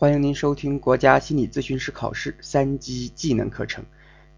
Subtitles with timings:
[0.00, 3.84] 欢迎您收听国家心理咨询师考试三级技能课程。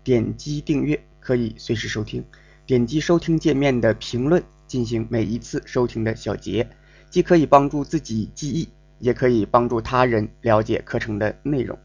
[0.03, 2.25] 点击订阅可以随时收听，
[2.67, 6.69] 点击收听界面的评论进行每一次收听的小结，
[7.11, 11.79] 既可以帮助自己记忆，也可以帮助他人了解课程的内容。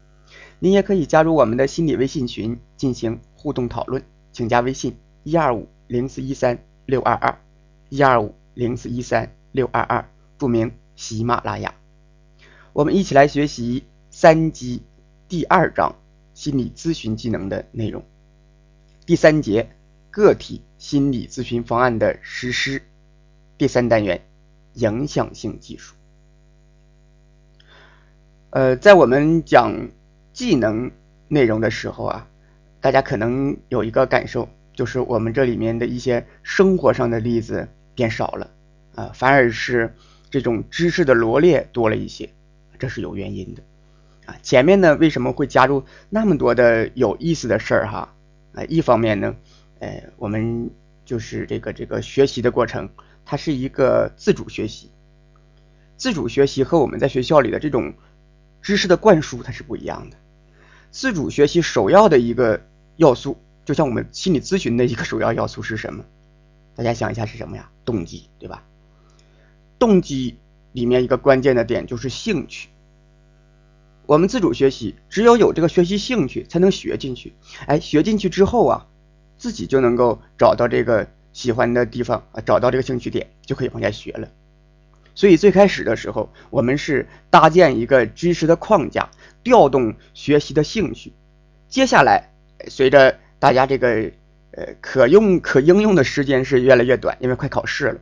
[0.58, 4.02] 您也可以加入我们的心理微信群进行互动讨论，
[4.32, 7.38] 请加微信一二五零四一三六二二
[7.90, 10.04] 一二五零四一三六二二，
[10.36, 11.77] 注明喜马拉雅。
[12.78, 14.84] 我们一起来学习三级
[15.28, 15.96] 第二章
[16.32, 18.04] 心理咨询技能的内容。
[19.04, 19.68] 第三节
[20.12, 22.80] 个体心理咨询方案的实施。
[23.56, 24.22] 第三单元
[24.74, 25.96] 影响性技术。
[28.50, 29.88] 呃，在我们讲
[30.32, 30.92] 技能
[31.26, 32.28] 内容的时候啊，
[32.80, 38.48] 大家可能有一个感受，就是我们这里面的一些生活上的例子变少了
[38.94, 39.96] 啊，反而是
[40.30, 42.30] 这种知识的罗列多了一些。
[42.78, 43.62] 这是有原因的，
[44.26, 48.14] 啊，前面呢为什么会加入那么多的有意思的事儿哈？
[48.54, 49.34] 啊，一方面呢，
[49.80, 50.70] 呃，我们
[51.04, 52.88] 就是这个这个学习的过程，
[53.24, 54.90] 它是一个自主学习，
[55.96, 57.92] 自主学习和我们在学校里的这种
[58.62, 60.16] 知识的灌输它是不一样的。
[60.90, 62.60] 自主学习首要的一个
[62.96, 66.04] 要素，就像我们心理咨询的一个 首要要素是什么？
[66.74, 67.70] 大家想一下是什么呀？
[67.84, 68.62] 动机，对吧？
[69.78, 70.38] 动机。
[70.72, 72.68] 里面一个关键的点就是兴趣。
[74.08, 77.34] 我们自主学习，只有有这个学习兴趣，才能学进去。
[77.66, 78.86] 哎，学进去之后啊，
[79.36, 84.26] 自己就能够找到这个喜欢的地方啊，找到这个兴趣点，就可以往下学了。
[85.14, 89.10] 所以最开始的时候，我们是搭建一个知识的框架，
[89.42, 91.12] 调动学习的兴趣。
[91.68, 92.30] 接下来，
[92.68, 94.10] 随着大家这个
[94.52, 98.00] 呃可用可应用的时间是越来越短，因为快考试了。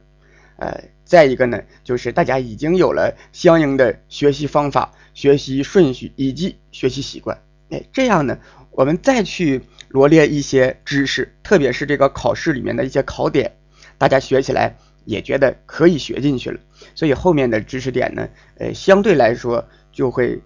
[0.56, 7.38] 呃，再一个呢，就是大家已经有了相应的学习方法、学习顺序以及学习习惯。
[7.70, 8.38] 哎，这样呢，
[8.70, 13.52] 我们再去罗列一些知识，特别是这个考试里面的一些考点，
[13.98, 16.60] 大家学起来也觉得可以学进去了。
[16.94, 18.28] 所以后面的知识点呢，
[18.58, 20.40] 呃，相对来说就会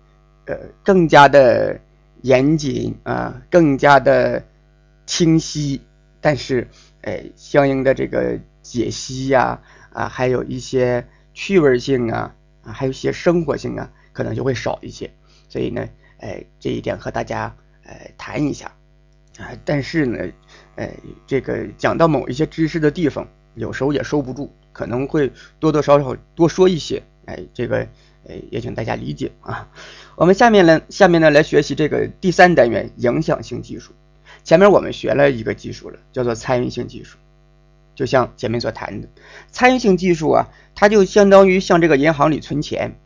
[0.46, 1.78] 呃更加的
[2.22, 4.44] 严谨啊，更加的
[5.06, 5.80] 清晰。
[6.22, 6.68] 但是，
[7.00, 9.60] 呃，相应的这个解析呀。
[9.92, 12.34] 啊还有一些趣味性啊，
[12.64, 15.10] 啊，还有一些生活性啊，可能就会少一些。
[15.48, 18.72] 所以呢，哎，这一点和大家呃谈一下
[19.38, 19.50] 啊。
[19.64, 20.18] 但是呢，
[20.76, 20.92] 哎，
[21.26, 27.02] 这个讲到某一些知识的地方，有时候也收不住，可能会多多少少多说一些。
[27.26, 27.78] 哎，这个
[28.24, 29.68] 呃也请大家理解啊。
[30.16, 33.92] 我们下面呢，下面呢来学习这个第三单元影响性技术。
[34.42, 37.18] 前面我们学了一个技术了，叫做参与性技术。
[37.94, 39.08] 就像前面所谈的，
[39.50, 42.96] 参与性技术啊，它就相当于像这个银行里存钱，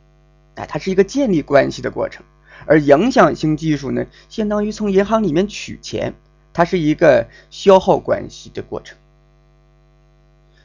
[0.54, 2.22] 哎，它是一个建立关系的过程；
[2.66, 6.14] 而影响性技术呢，相当于从银行里面取钱，
[6.52, 8.96] 它是一个消耗关系的过程。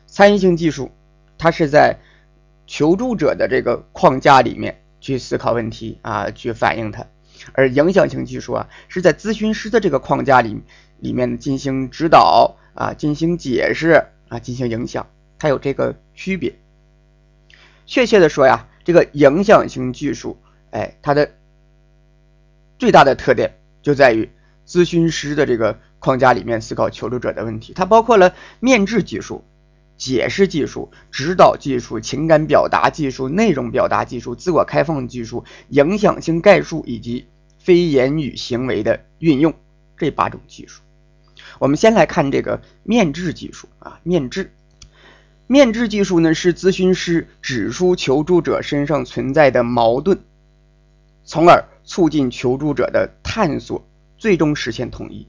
[0.05, 0.91] 参与性技术，
[1.37, 1.97] 它是在
[2.67, 7.03] 求助者的这个框架里面去思考问题啊，去反映它；
[7.53, 10.61] 而影响性技术啊，是在咨询师的这个框架里
[10.99, 14.07] 里面进行指导啊，进行解释。
[14.29, 15.07] 啊，进行影响，
[15.39, 16.53] 它有这个区别。
[17.87, 20.37] 确切的说呀，这个影响性技术，
[20.69, 21.31] 哎，它的
[22.77, 24.29] 最大的特点就在于
[24.67, 27.73] 咨询师的这个框架里面思考求助者的问题。
[27.73, 29.43] 它包括了面质技术、
[29.97, 37.25] 解释技术、指导技术、情感表达技术、内容表达技术、自我开放技术、影响性概述以及
[37.57, 39.55] 非言语行为的运用
[39.97, 40.83] 这八种技术。
[41.57, 44.53] 我们先来看这个面质技术啊，面质，
[45.47, 50.19] 面质技术呢是咨询师指出求助者身上存在的矛盾，
[51.23, 53.83] 从而促进求助者的探索，
[54.17, 55.27] 最终实现统一。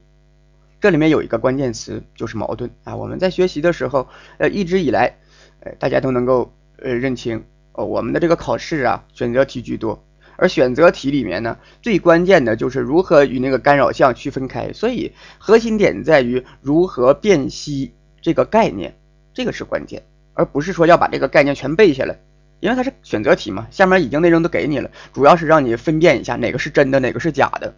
[0.79, 2.95] 这里面有一个关键词就是矛盾啊。
[2.95, 4.07] 我们在学习的时候，
[4.37, 5.17] 呃，一直以来，
[5.61, 7.43] 呃，大家都能够呃认清
[7.73, 10.03] 哦，我们的这个考试啊，选择题居多。
[10.41, 17.93] 而选择题里面呢，最关键的就是如何与那个干扰项区分开，所以核心点在于如何辨析
[18.23, 18.97] 这个概念，
[19.35, 20.01] 这个是关键，
[20.33, 22.17] 而不是说要把这个概念全背下来，
[22.59, 27.75] 因为它是选择题嘛，下面已经内容都给你了，主要是让你分辨一下哪个是真的，哪个是假的。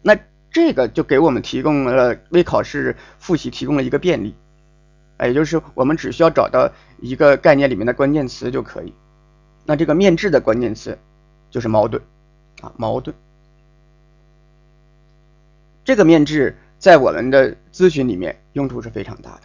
[0.00, 0.16] 那
[0.50, 4.34] 这个就给我们提供了为考试复习提供了一个便利，
[5.20, 6.72] 也就是我们只需要找到
[7.02, 8.94] 一个概念里面的关键词就可以。
[9.64, 10.98] 那这个面质的关键词
[11.50, 12.02] 就是矛盾
[12.60, 13.14] 啊，矛盾。
[15.84, 19.42] 这个面质在我们的咨询里面用处是非常大的。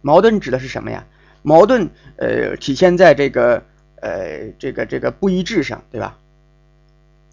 [0.00, 1.06] 矛盾指的是什么呀？
[1.42, 3.62] 矛盾呃体现在这个
[3.96, 6.18] 呃这个这个不一致上，对吧？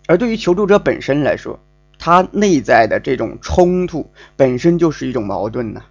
[0.08, 1.60] 而对于求助者本身来说，
[1.98, 5.84] 他内在的这种冲突本身就是一种矛盾呐，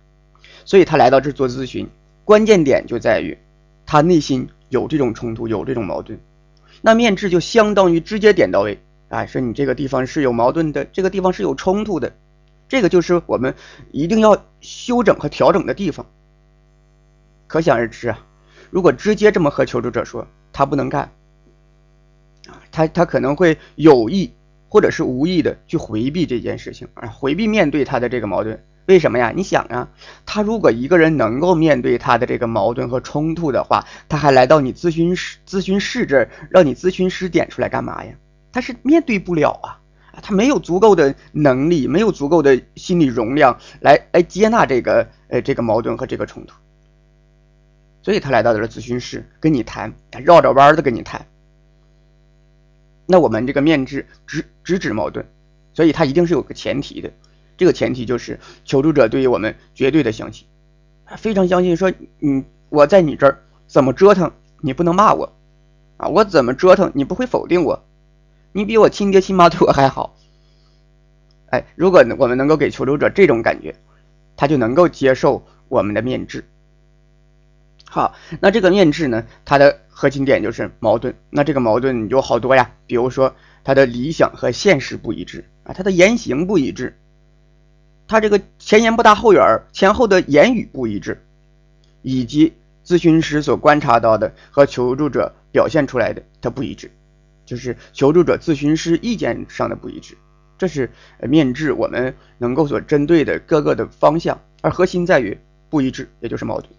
[0.64, 1.88] 所以他来到这做咨询，
[2.24, 3.38] 关键点就在于
[3.86, 6.18] 他内心有这种冲突，有这种矛盾。
[6.80, 8.78] 那面质就相当于直接点到位，
[9.08, 12.12] 啊，说你这个地方是有矛盾的，这个地方是有冲突的，
[12.68, 13.54] 这个就是我们
[13.90, 16.06] 一定要修整和调整的地方。
[17.46, 18.24] 可想而知啊，
[18.70, 21.10] 如果直接这么和求助者说，他不能干，
[22.46, 24.32] 啊，他他可能会有意。
[24.70, 29.30] 或者是无意的去回避这件事情啊，回避面对他的这个矛盾，为什么呀？
[29.36, 29.90] 你想啊，
[30.24, 38.14] 他如果一个人能够面对他的这个矛盾和冲突的话，他还来到你咨询室咨询室这儿，让你咨询师点出来干嘛呀？
[38.50, 39.76] 他是面对不了啊，
[40.22, 46.54] 他没有足够的能力，没有足够的心理容量来来接纳这个呃这个矛盾和这个冲突，
[48.00, 49.92] 所以他来到了咨询室跟你谈，
[50.24, 51.26] 绕着弯儿的跟你谈。
[53.04, 55.26] 那我们这个面质直直指矛盾，
[55.74, 57.12] 所以它一定是有个前提的，
[57.58, 60.46] 这个前提就是求助者对于我们绝对的相信，
[61.18, 64.32] 非常相信说，嗯，我在你这儿怎么折腾
[64.62, 65.30] 你不能骂我，
[65.98, 67.84] 啊，我怎么折腾你不会否定我，
[68.52, 70.16] 你比我亲爹亲妈对我还好，
[71.50, 73.74] 哎，如果我们能够给求助者这种感觉，
[74.36, 76.44] 他就能够接受我们的面质。
[77.84, 79.80] 好，那这个面质呢，它的。
[79.98, 83.34] 核心点就是矛盾，那这个矛盾有好多呀，比如说
[83.64, 85.44] 他的理想和现实不一致。
[85.64, 86.96] 啊，他的言行不一致，
[88.08, 91.22] 他这个前言不搭后语儿，前后的言语不一致，
[92.02, 96.90] 以及咨询师所观察到的和求助者表现出来的它不一致，
[97.44, 100.16] 就是求助者咨询师意见上的不一致，
[100.56, 100.90] 这是
[101.20, 105.38] 面质我们能够所针对的各个的方向，而核心在于
[105.68, 106.72] 不一致，也就是矛盾。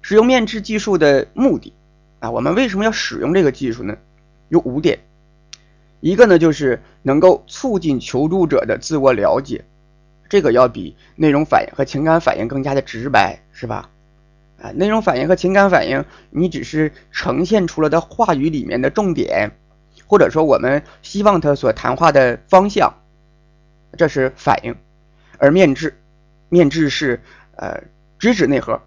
[0.00, 1.72] 使用面质技术的目的
[2.18, 3.96] 啊，我们为什么要使用这个技术呢？
[4.48, 4.98] 有五点，
[6.02, 9.64] 一个呢就是能够促进求助者的自我了解，
[10.28, 13.88] 这个要比内容反应和情感反应更加的直白，是吧？
[14.60, 19.52] 啊，内容反应和情感反应，你只是呈现出了的话语里面的重点，
[20.08, 22.92] 或者说我们希望他所谈话的方向，
[23.96, 24.74] 这是反应，
[25.38, 25.96] 而面质，
[26.48, 27.20] 面质是
[27.54, 27.80] 呃
[28.18, 28.82] 直指内核。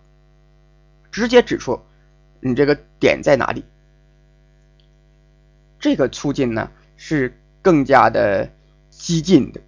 [1.12, 1.80] 直接指出
[2.42, 3.64] 你这个点在哪里，
[5.80, 6.70] 这个促进呢
[7.08, 8.50] 是更加的
[8.90, 9.62] 激进的，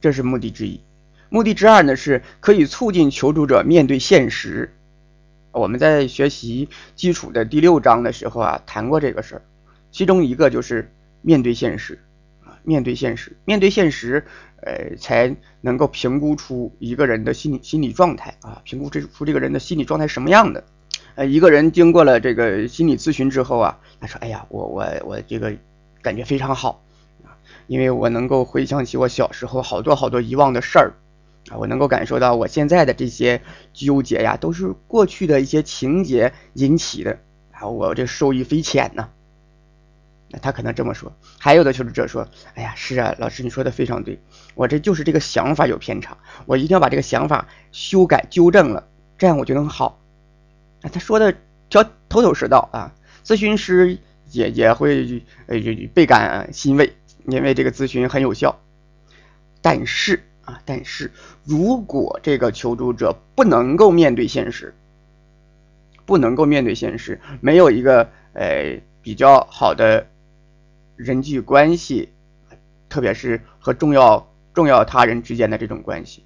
[0.00, 0.80] 这是目的之一。
[1.28, 4.72] 目的之二呢是可以促进求助者面对现实。
[5.50, 9.42] 我们在学习基础的第六章的时候啊谈过这个事儿，
[9.90, 11.98] 其中一个就是面对现实
[12.44, 14.24] 啊，面对现实，面对现实。
[14.62, 20.62] 呃，才能够评估出一个人的心理心理状态啊，评估这出这个人的心理状态什么样的。
[21.16, 25.52] 呃，一个人经过了这个心理咨询之后啊，他说：“哎呀，我我我这个
[26.00, 26.82] 感觉非常好
[27.24, 27.36] 啊，
[27.66, 30.92] 因为我能够回想起我小时候好多好多遗忘的事儿
[31.50, 33.42] 啊，我能够感受到我现在的这些
[33.72, 37.18] 纠结呀，都是过去的一些情节引起的
[37.52, 39.08] 啊，我这受益匪浅呢。”
[40.32, 44.20] 那他可能这么说，还有的求助者说：“哎呀，是啊，老师你说的非常对，
[44.54, 46.16] 我这就是这个想法有偏差，
[46.46, 48.86] 我一定要把这个想法修改纠正了，
[49.18, 49.98] 这样我就能好。”
[50.82, 51.34] 啊，他说的
[51.68, 52.94] 条头头是道啊，
[53.24, 53.98] 咨询师
[54.30, 55.56] 也也会呃
[55.94, 56.92] 倍感欣慰，
[57.26, 58.60] 因为这个咨询很有效。
[59.60, 61.10] 但是啊，但是
[61.44, 64.74] 如果这个求助者不能够面对现实，
[66.06, 70.06] 不能够面对现实，没有一个呃比较好的。
[70.96, 72.10] 人际关系，
[72.90, 76.24] 特别是和重要重要他人之间的这种关系，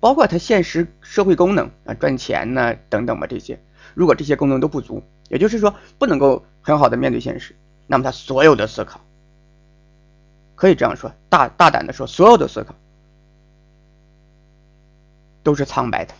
[0.00, 3.60] 包括他现实社会功能啊，赚钱呢等等吧这些，
[3.94, 7.54] 如果这些功能都不足，也就是说不能够很好的面对现实，
[7.86, 9.00] 那么他所有的思考，
[10.54, 12.74] 可以这样说，大大胆的说，所有的思考
[15.42, 16.14] 都是苍白的。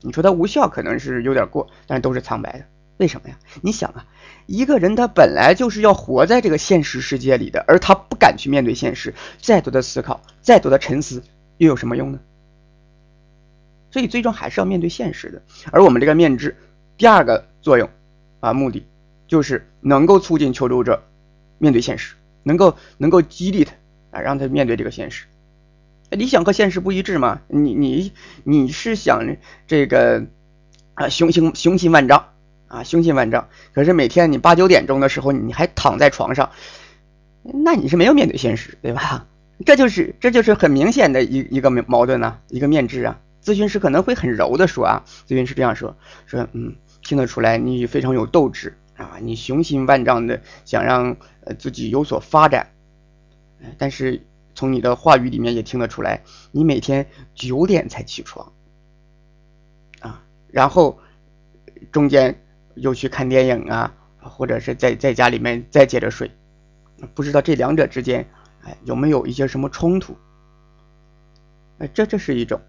[0.00, 2.66] 你说他无效可能是有点过，但是都是苍白的。
[2.98, 3.36] 为什么呀？
[3.60, 4.06] 你想啊，
[4.46, 11.22] 一个人他本来就是要活在这个现实世界里的，而他不敢去面对现实，再多的思考，再多的沉思，
[11.56, 12.20] 又有什么用呢？
[13.90, 15.42] 所以最终还是要面对现实的。
[15.72, 16.56] 而我们这个面质，
[16.96, 17.88] 第二个作用
[18.40, 18.86] 啊，目的
[19.26, 21.02] 就是能够促进求助者
[21.58, 23.72] 面对现实，能够能够激励他
[24.10, 25.26] 啊，让他面对这个现实。
[26.10, 27.40] 理想和现实不一致嘛？
[27.48, 28.12] 你你
[28.44, 29.36] 你是想
[29.66, 30.26] 这个
[30.94, 32.28] 啊雄心雄心万丈？
[32.66, 36.50] 啊，雄心万丈，可是每天你八九点钟的时候，你还躺在床上，
[37.42, 39.26] 那你是没有面对现实，对吧？
[39.64, 43.20] 这就是这就是很明显的一一个矛盾呐，一个面质啊。
[43.44, 45.96] 咨询师可能会很柔的说啊，咨询师这样说
[46.26, 46.74] 说，嗯，
[47.04, 52.72] 听得出来你非常有斗志啊，你雄心万丈的想让呃自己有所发展，
[53.76, 58.52] 但是从你的话语里面也听得出来，你每天九点才起床，
[60.00, 60.98] 啊，然后
[61.92, 62.40] 中间
[62.74, 66.30] 又去看电影啊，或者是在在家里面再接着睡，
[67.14, 68.26] 不知道这两者之间
[68.62, 70.16] 哎有没有一些什么冲突？
[71.78, 72.60] 哎，这这是一种，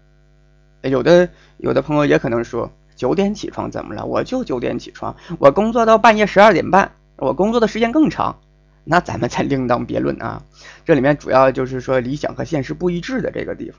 [0.82, 2.70] 有的有的朋友也可能说。
[2.96, 4.04] 九点起床怎么了？
[4.04, 8.40] 我就九点起床，我工作到半夜十二点半，我工作的时间更长，
[8.82, 10.42] 那咱们才另当别论啊。
[10.84, 13.78] 这里面主要就是说理想和现实不一致的这个地方。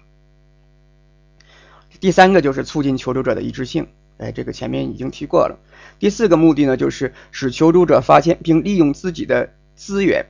[2.00, 5.58] 第三个就是促进求助者的一致性，哎，这个前面已经提过了。
[5.98, 10.28] 第四个目的呢，就是使求助者发现并利用自己的资源。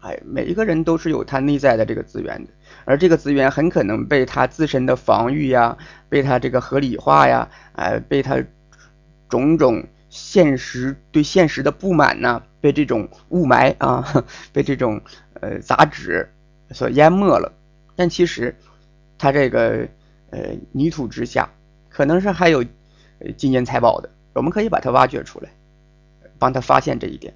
[0.00, 2.50] 哎，每一个人都是有他内在的这个资源的，
[2.84, 5.76] 而这个资源很可能被他自身的防御呀，
[6.08, 8.42] 被他这个合理化呀，哎，被他
[9.28, 15.00] 种种现实对现实的不满呐，被这种雾霾啊， 被这种
[15.40, 16.28] 呃杂质
[16.70, 17.52] 所淹没了。
[17.96, 18.54] 但其实
[19.18, 19.88] 他这个
[20.30, 20.40] 呃
[20.72, 21.48] 泥土之下，
[21.88, 22.64] 可能是还有
[23.36, 25.50] 金银财宝的，我们可以把它挖掘出来，
[26.38, 27.34] 帮他发现这一点。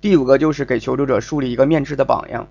[0.00, 2.48] 第五个就是给求助者树立一个面质的榜样，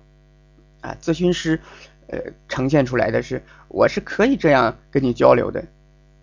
[0.80, 1.60] 啊，咨询师，
[2.08, 2.18] 呃，
[2.48, 5.64] 呈现出来的是我是可以这样跟你交流的，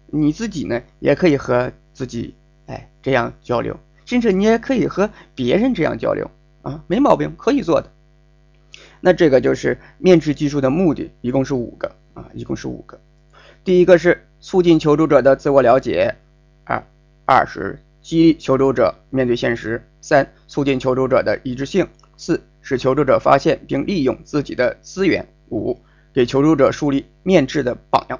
[0.07, 2.33] 你自己呢也可以和自己
[2.67, 6.29] 哎这样交流，甚至你也可以和别人这样交流
[6.61, 7.89] 啊，没毛病，可以做的。
[8.99, 12.99] 那这个就是面质技术的目的，一共是五个啊，一共是五个。
[13.63, 16.15] 第一个是促进求助者的自我了解，
[16.63, 16.83] 二
[17.25, 17.79] 二是。
[18.01, 19.85] 激励求助者面对现实。
[20.01, 21.87] 三、促进求助者的一致性。
[22.17, 25.27] 四、使求助者发现并利用自己的资源。
[25.51, 25.79] 五、
[26.13, 28.19] 给求助者树立面质的榜样。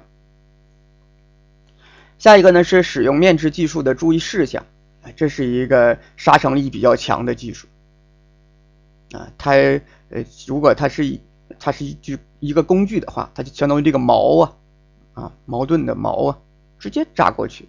[2.18, 4.64] 下一个呢是使用面质技术的注意事项。
[5.16, 7.66] 这是一个杀伤力比较强的技术。
[9.10, 9.50] 啊，它
[10.10, 11.18] 呃，如果它是
[11.58, 14.56] 它是一句一个工具的话，它就相当于这个矛啊
[15.14, 16.38] 啊，矛盾的矛啊，
[16.78, 17.68] 直接扎过去。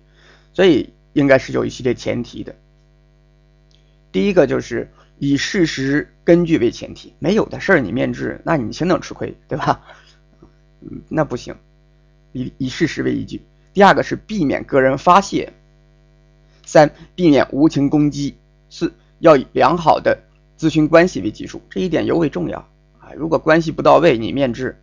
[0.53, 0.93] 所以。
[1.13, 2.55] 应该是有一系列前提的。
[4.12, 4.91] 第一个就是
[5.25, 9.80] 以事实根据为前提，没有的事儿你面质，那你先能吃亏，对吧？
[10.82, 11.56] 嗯，那不行，
[12.34, 13.42] 以以事实为依据。
[13.72, 15.53] 第二个是避免个人发泄，
[16.65, 18.36] 三避免无情攻击，
[18.70, 20.20] 四要以良好的
[20.60, 22.60] 咨询关系为基础，这一点尤为重要
[23.00, 23.13] 啊！
[23.15, 24.77] 如果关系不到位，你面质，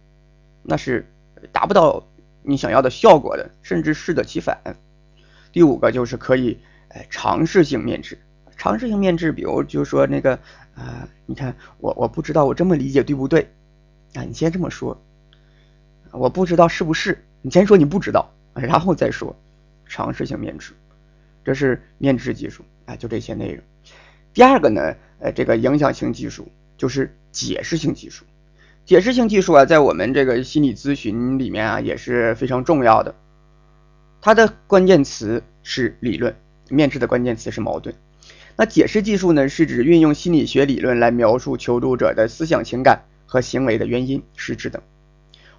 [0.63, 1.07] 那是
[1.53, 2.09] 达不到
[2.43, 4.59] 你想要的效果的，甚至适得其反。
[5.53, 8.19] 第五个就是可以，呃，尝试性面质。
[8.61, 10.39] 尝试性面质，比如就说那个，
[10.75, 13.49] 啊，你看我我不知道我这么理解对不对？
[14.13, 15.01] 啊，你先这么说。
[16.11, 17.25] 我不知道是不是？
[17.41, 19.35] 你先说你不知道，然后再说。
[19.87, 20.75] 尝试性面质，
[21.43, 23.65] 这是面质技术啊，就这些内容。
[24.35, 28.27] 第二个呢，呃，这个影响性技术就是解释性技术。
[28.85, 33.15] 解释性技术啊，在我们这个心理咨询里面啊，也是非常重要的。
[34.21, 36.37] 它的关键词是理论，
[36.69, 37.95] 面质的关键词是矛盾。
[38.61, 44.83] 那解释技术呢，是指运用心理学理论来描述求助者的思想、情感和行为的原因、实质等，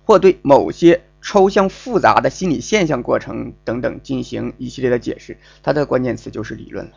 [0.05, 5.35] 或对某些抽象复杂的心理现象、过程等等进行一系列的解释。
[5.63, 6.91] 它的关键词就是理论了。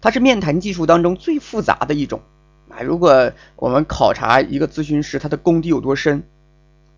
[0.00, 2.20] 它是面谈技术当中最复杂的一种
[2.68, 2.82] 啊。
[2.82, 6.24] 如果我们考察一个咨询师他的功底有多深，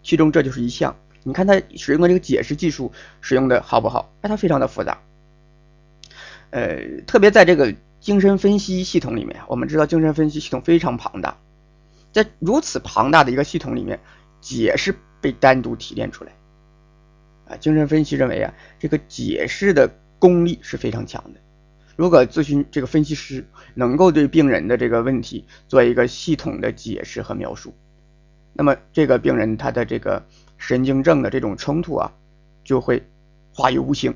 [0.02, 0.96] 其中这就是一项。
[1.22, 4.10] 你看他使用的这个解释技术使用的好不好？
[4.22, 5.02] 哎，它非常的复杂。
[6.48, 11.38] 呃，特别在这个精神分析系统里面，我们知道精神分析系统非常庞大，
[12.12, 14.00] 在如此庞大的一个系统里面，
[14.40, 16.32] 解释被单独提炼出来。
[17.48, 21.40] 啊，精神分析认为啊，这个解释的功力是非常强的。
[21.96, 27.72] 如果咨询这个分析师能够对病人的这个问题做一个系统的解释和描述，
[28.52, 30.22] 那么这个病人他的这个。
[30.58, 32.12] 神经症的这种冲突啊，
[32.62, 33.02] 就会
[33.52, 34.14] 化于无形，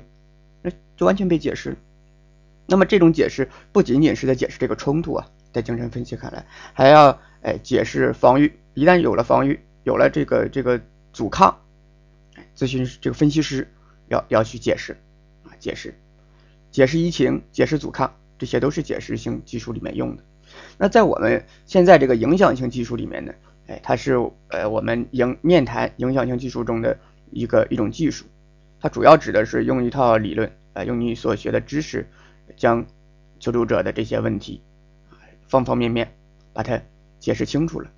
[0.61, 1.75] 那就完全被解释了。
[2.67, 8.59] 那么这种解释不仅仅是在解释这个冲突啊，在精神分析看来，还要哎解释防御。
[8.73, 10.79] 一旦有了防御，有了这个这个
[11.13, 11.57] 阻抗，
[12.55, 13.67] 咨询这个分析师
[14.09, 14.97] 要要去解释
[15.43, 15.95] 啊，解释
[16.69, 20.23] 解释移情，解释阻抗，这些都是解释性技术里面用的。
[20.77, 23.33] 那在我们现在这个影响性技术里面呢？
[23.67, 24.13] 哎，它是
[24.47, 26.97] 呃我们影面谈影响性技术中的
[27.31, 28.25] 一个一种技术，
[28.79, 32.07] 它主要指的是用一套理论，呃，用你所学的知识，
[32.57, 32.85] 将
[33.39, 34.61] 求助者的这些问题，
[35.47, 36.13] 方方面面
[36.51, 36.81] 把它
[37.19, 37.89] 解释清楚了。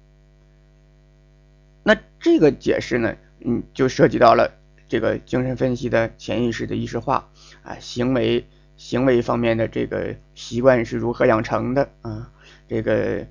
[1.82, 4.51] 那这个解释呢，嗯，就涉及到了
[4.88, 7.30] 这个精神分析的潜意识的意识化
[7.63, 12.32] 啊，行为行为方面的这个习惯是如何养成的啊，
[12.68, 13.25] 这个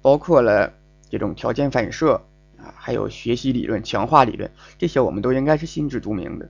[0.00, 0.72] 包括了
[1.08, 2.14] 这种条件反射
[2.56, 6.48] 啊，还有学习理论、强化理论，这些我们都应该是心知肚明的。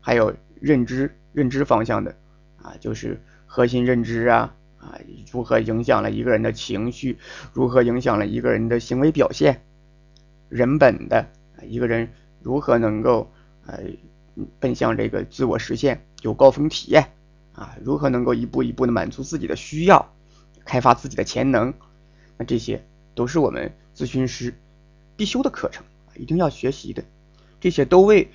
[0.00, 2.14] 还有认知、认知方向的
[2.60, 3.20] 啊，就是
[3.54, 4.98] 核心认知啊啊，
[5.30, 7.18] 如何影响了一个人的情绪，
[7.52, 9.60] 如何影响了一个人的行为表现，
[10.48, 11.28] 人本的
[11.62, 12.08] 一个人
[12.40, 13.30] 如何能够
[13.66, 13.78] 呃
[14.58, 17.12] 奔向这个自我实现，有高峰体验。
[17.52, 20.14] 啊，如何能够一步一步的满足自己的需要，
[20.64, 21.74] 开发自己的潜能？
[22.38, 22.82] 那这些
[23.14, 24.54] 都是我们咨询师
[25.14, 25.84] 必修的课程，
[26.16, 27.04] 一定要学习的。
[27.60, 28.30] 这些都为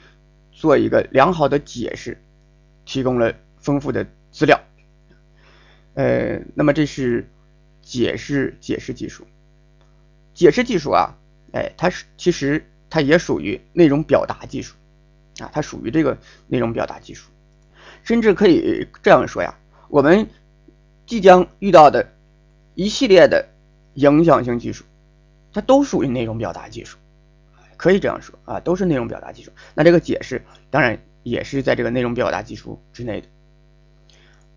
[0.52, 2.22] 做一个良好的解释
[2.86, 4.62] 提供了丰富的资料。
[5.98, 7.28] 呃，那么这是
[7.82, 9.26] 解释解释技术。
[10.36, 11.16] 解释技术啊，
[11.54, 14.76] 哎，它是其实它也属于内容表达技术
[15.40, 17.32] 啊，它属于这个内容表达技术。
[18.04, 19.58] 甚至可以这样说呀，
[19.90, 20.30] 我们
[21.08, 22.14] 即将遇到的
[22.76, 23.50] 一系列的
[23.96, 24.86] 影响性技术，
[25.52, 27.00] 它都属于内容表达技术，
[27.76, 29.50] 可以这样说啊，都是内容表达技术。
[29.74, 33.28] 那这个解释当然也是在这个内容表达技术之内的，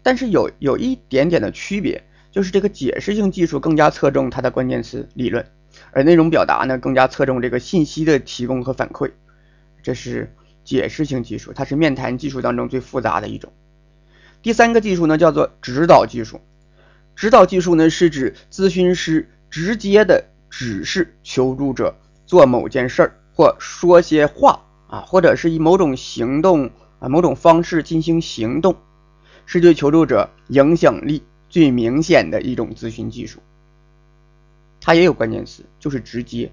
[0.02, 5.46] 但是有有一点点的区别，就是这个解释性技术更加侧重它的关键词理论，
[5.92, 9.10] 而内容表达呢更加侧重这个信息的提供和反馈，
[9.82, 10.34] 这是。
[10.62, 13.50] 解释性技术，它是面谈技术当中最复杂的一种。
[14.42, 16.42] 第三个技术呢，叫做指导技术。
[17.16, 28.76] 指导技术呢，是指咨询师直接的指示求助者做某件事儿，或说些话啊，或者是以某种行动啊、某种方式进行行动，
[29.52, 33.40] 是对求助者影响力最明显的一种咨询技术。
[34.80, 36.52] 它也有关键词，就是直接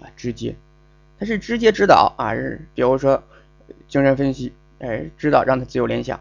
[0.00, 0.56] 啊，直接。
[1.16, 2.32] 它是直接指导啊，
[2.74, 3.22] 比如说
[3.86, 6.18] 精神分析，哎，指导让他自由联想，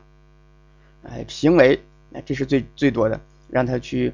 [1.02, 1.82] 哎，行为，
[2.14, 4.14] 哎这是最最多的，让他去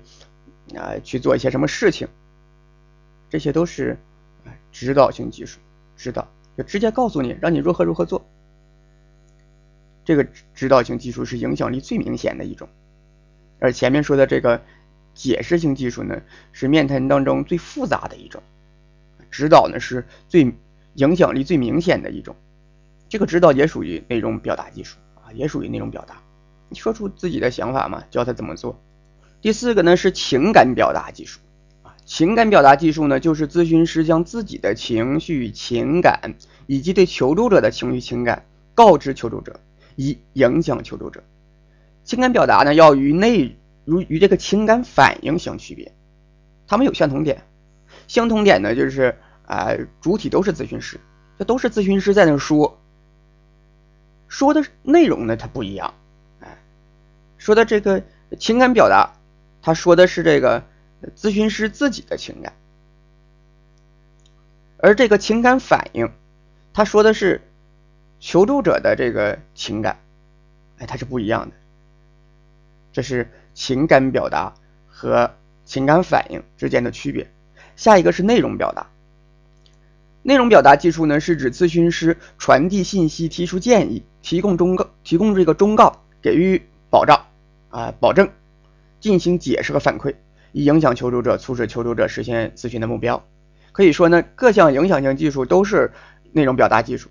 [0.74, 2.08] 啊去做一些什么事情，
[3.30, 3.98] 这些都是
[4.46, 5.60] 啊指导性技术，
[5.98, 6.26] 指导
[6.58, 8.26] 就直接告诉你，让你如何如何做。
[10.06, 12.70] 这个指导性技术是影响力最明显的一种，
[13.60, 14.62] 而前面说的这个
[15.14, 16.22] 解释性技术呢，
[16.54, 18.42] 是面谈当中最复杂的一种，
[19.30, 20.56] 指导呢是最。
[20.96, 22.38] 影响力最明显的一种，
[23.10, 26.22] 这个指导也属于内容表达技术啊，也属于内容表达。
[26.72, 28.80] 说出自己的想法嘛，教他怎么做。
[29.42, 31.42] 第四个呢是情感表达技术
[31.84, 39.60] 啊，情感表达技术呢就是咨询师将自己的情绪、情感以及对求助者的情绪、情感告知求助者，
[39.96, 41.24] 以影响求助者。
[42.04, 45.94] 情感表达呢要与内如与这个情感反应相区别，
[46.68, 47.44] 它们有相同点，
[48.08, 49.18] 相同点呢就是。
[49.48, 51.00] 啊，主体都是咨询师，
[51.38, 52.82] 这都是咨询师在那说，
[54.28, 55.94] 说的内容呢，它不一样。
[56.40, 56.58] 哎，
[57.38, 58.02] 说的这个
[58.40, 59.14] 情感表达，
[59.62, 60.64] 他说的是这个
[61.16, 62.54] 咨询师自己的情感，
[64.78, 66.10] 而这个情感反应，
[66.74, 67.45] 他说的是
[68.20, 70.00] 求助者的这个情感，
[70.80, 71.56] 哎，它是不一样的。
[72.92, 74.54] 这是情感表达
[74.88, 75.32] 和
[75.66, 77.30] 情感反应之间的区别。
[77.76, 78.88] 下一个是内容表达。
[80.22, 87.28] 内容表达技术呢，是指咨询师传递信息、提出建议、提供忠告、提供这个忠告、给予保障
[87.70, 88.30] 啊保证、
[89.00, 90.16] 进行解释和反馈，
[90.52, 93.24] 以影响求助者，促使求助者实现咨询的目标。
[93.72, 95.92] 可以说呢，各项影响性技术都是
[96.32, 97.10] 内容表达技术。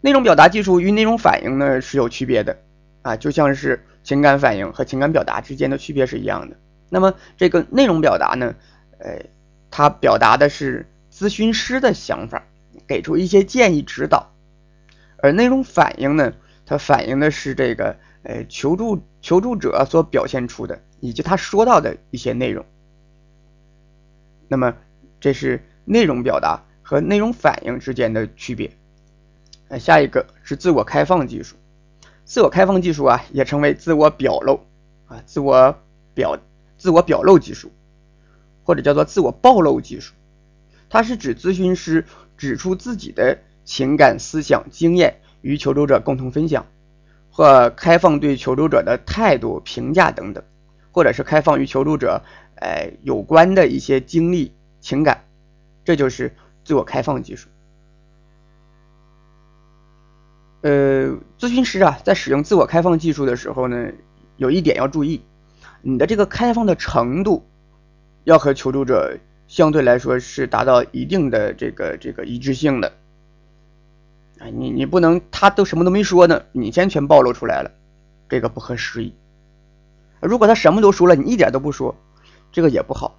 [0.00, 2.58] 内容表达技术与内容反应呢是有区别的
[3.02, 6.56] 啊，就像是情感反应和情感表达之间的区别是一样的。
[6.88, 8.54] 那么这个内容表达呢，
[8.98, 9.26] 呃，
[9.70, 10.86] 它表达的是。
[11.12, 12.44] 咨询师的想法，
[12.86, 14.32] 给出一些建议指导，
[15.18, 16.32] 而内容反应呢，
[16.64, 22.64] 它反映的是这个呃求助求助者所表现出的以及他说到的一些内容。
[24.48, 24.76] 那么
[25.18, 28.70] 这是内容表达和内容反应之间的区别。
[29.70, 31.54] 呃，下一个是自我开放技术，
[32.24, 34.58] 自我开放技术啊，也称为自我表露
[35.06, 35.78] 啊，自我
[36.12, 36.36] 表
[36.76, 37.70] 自我表露技术，
[38.64, 40.12] 或者叫做自我暴露技术。
[40.88, 42.04] 它是指咨询师
[42.36, 46.66] 指出自己的情感、思想、经验与求助者共同分享，
[47.30, 50.42] 或开放对求助者的态度评价等等，
[50.90, 52.24] 或者是开放与求助者
[52.56, 55.22] 呃有关的一些经历、情感，
[55.84, 57.48] 这就是自我开放技术。
[60.62, 63.90] 呃，咨询师啊，在使用自我开放技术的时候呢，
[64.36, 65.22] 有一点要注意，
[65.82, 67.46] 你的这个开放的程度
[68.24, 69.18] 要和求助者。
[69.50, 72.92] 相对来说是达到一定的这个这个一致性的，
[74.38, 77.72] 啊，你你不能他都什么都没说呢，你先全暴露出来了，
[78.28, 79.12] 这个不合时宜。
[80.20, 81.96] 如果他什么都说了，你一点都不说，
[82.52, 83.18] 这个也不好。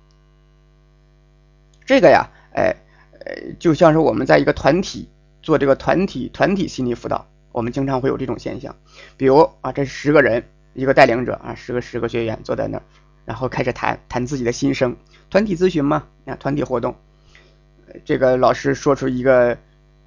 [1.85, 2.77] 这个呀，哎，
[3.25, 5.09] 呃，就像是我们在一个团体
[5.41, 8.75] 做这个团体团体心理辅导，我们经常会有这种现象。
[9.17, 12.83] 比如啊，这十个人，一个带领者啊，十个十个学员坐在那儿，
[13.25, 14.95] 然后开始谈谈自己的心声，
[15.29, 16.95] 团体咨询嘛，啊，团体活动。
[18.05, 19.57] 这个老师说出一个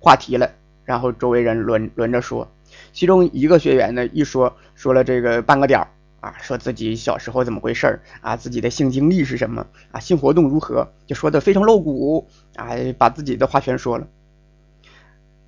[0.00, 0.54] 话题来，
[0.84, 2.50] 然后周围人轮轮着说。
[2.92, 5.88] 其中一个学员呢，一说说了这个半个点儿。
[6.20, 12.26] 啊，说自己小时候怎么回事儿啊，自己的性经历是什么啊，性活动如何，就说的非常露骨
[12.56, 14.08] 啊，把自己的话全说了。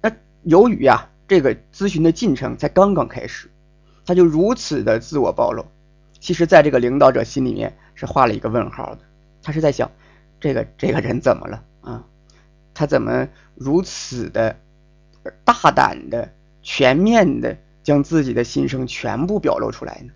[0.02, 3.50] 那由于啊，这个咨询的进程才刚刚开始，
[4.04, 5.64] 他就如此的自我暴露，
[6.20, 9.00] 其实在这个领导者心里面是画了一个问号的，
[9.42, 9.90] 他是在想，
[10.40, 12.04] 这个这个人怎么了啊？
[12.74, 14.54] 他怎么如此的
[15.44, 16.30] 大胆的、
[16.62, 20.12] 全面的将自己的心声全部表露出来呢？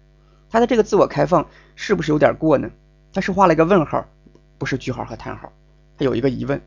[0.50, 2.70] 他的这个自我开放是不是有点过呢？
[3.12, 4.06] 他是画了一个问号，
[4.58, 5.52] 不是句号和叹号。
[5.98, 6.60] 他有一个疑问。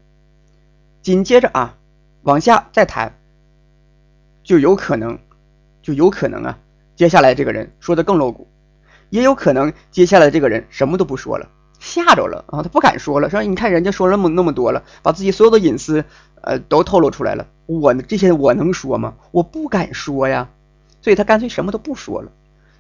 [1.01, 1.77] 紧接着啊，
[2.23, 3.13] 往下再谈，
[4.43, 5.17] 就有可能，
[5.82, 6.60] 就有可能啊，
[6.95, 8.47] 接下来这个人说的更露骨，
[9.10, 16.03] 也有可能接下来这个人什么都不说了，吓着了啊，他不敢说了，说你看人家说那么那么多了，把自己所有的隐私
[16.41, 19.15] 呃都透露出来了，我这些我能说吗？
[19.32, 20.49] 我不敢说呀，
[21.01, 22.32] 所以他干脆什么都不说了。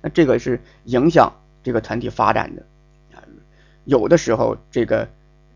[0.01, 2.63] 那这个是影响这个团体发展的
[3.13, 3.23] 啊，
[3.85, 5.07] 有的时候这个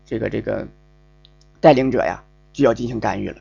[0.06, 0.66] 这个这个
[1.60, 3.36] 带领者呀就要进行干预了，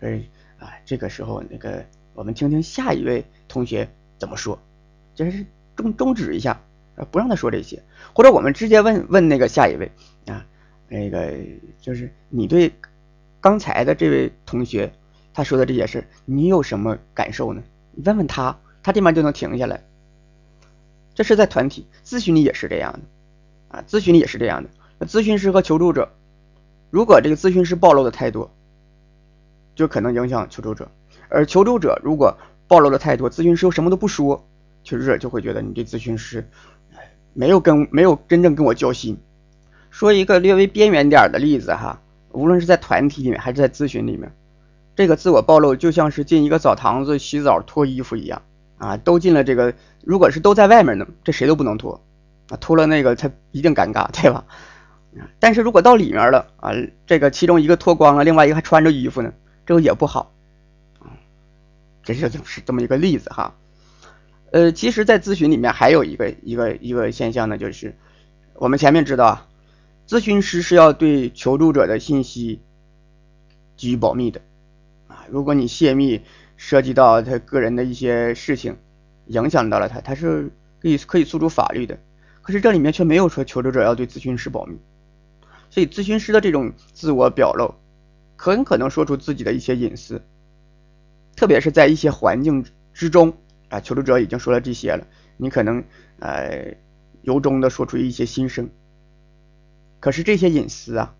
[0.00, 4.58] 所以啊这个时候那个我们听听下一位同学怎么说，
[5.14, 5.46] 就是
[5.76, 6.60] 终终止一下，
[7.10, 7.82] 不让他说这些，
[8.14, 9.90] 或者我们直接问问那个下一位
[10.26, 10.44] 啊，
[10.88, 11.34] 那个
[11.80, 12.72] 就是你对
[13.40, 14.92] 刚才的这位同学
[15.32, 17.62] 他说的这些事你有什么感受呢？
[17.92, 19.82] 你问问他，他这边就能停下来。
[21.14, 23.00] 这是在团体咨询里也是这样的
[23.76, 24.70] 啊，咨询里也是这样的。
[25.06, 26.10] 咨询师和求助者，
[26.90, 28.50] 如果这个咨询师暴露的太多，
[29.74, 30.86] 就可能影响求助者；
[31.32, 32.36] 而求助者如果
[32.68, 34.46] 暴露的太多，咨询师又什么都不说，
[34.84, 36.48] 求助者就会觉得你这咨询师
[37.32, 39.18] 没有跟没有真正跟我交心。
[39.90, 44.32] 说一个略微边缘点的例子哈，无论是在团体里面还是在咨询里面，
[44.94, 48.42] 这个自我暴露就像是进一个澡堂子洗澡脱衣服一样。
[48.78, 52.00] 啊，都进了这个，如果是都在外面呢，这谁都不能脱，
[52.48, 54.44] 啊，脱了那个他一定尴尬，对吧？
[55.38, 56.72] 但是如果到里面了，啊，
[57.06, 59.32] 这个其中一个脱光了，另外一个还穿着衣服呢，
[59.66, 60.31] 这个也不好，
[62.02, 63.54] 这就是这么一个例子哈。
[64.50, 67.96] 呃，其实，在咨询里面还有一个一个一个现象呢，就是
[68.54, 69.48] 我们前面知道啊，
[70.06, 72.60] 咨询师是要对求助者的信息
[73.76, 74.40] 给予保密的，
[75.08, 76.22] 啊，如果你泄密。
[76.58, 78.76] 涉及到他个人的一些事情，
[79.26, 81.98] 影响到了他，他是可以可以诉诸法律的。
[82.40, 84.78] 可是这里面却没有说求助者要对咨询师保密，
[85.70, 87.74] 所以咨询师的这种自我表露，
[88.36, 90.22] 很可能说出自己的一些隐私，
[91.42, 93.36] 特别是在一些环境之中
[93.68, 95.04] 啊，求助者已经说了这些了，
[95.36, 95.82] 你可能
[96.20, 96.76] 呃
[97.22, 98.70] 由衷的说出一些心声，
[99.98, 101.16] 可是这些隐私啊，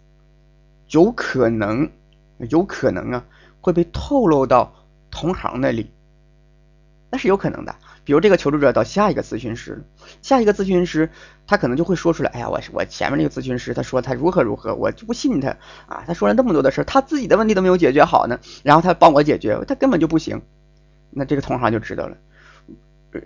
[0.91, 1.91] 有可能
[2.39, 3.27] 有可能啊
[3.61, 4.73] 会被透露到。
[5.11, 5.91] 同行那里，
[7.11, 7.75] 那是有可能的。
[8.05, 9.85] 比如这个求助者到下一个咨询师，
[10.23, 11.11] 下一个咨询师
[11.47, 16.05] 他可能就会说出来：“哎呀，我我前面那个咨询师他说他如何如何，我就不信他啊！
[16.07, 20.43] 他说了那么多的事儿他自己的问题都没有解决好呢，然后他帮我解决，他根本就不行。”
[21.15, 22.17] 那这个同行就知道了。
[23.13, 23.21] 呃，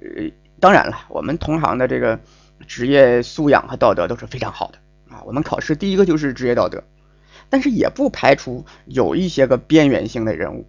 [0.61, 2.19] 当然了，我们同行的这个
[2.67, 4.79] 职业素养和道德都是非常好的
[5.15, 5.23] 啊。
[5.25, 6.83] 我们考试第一个就是职业道德，
[7.49, 10.67] 但是也不排除有一些个边缘性的人物。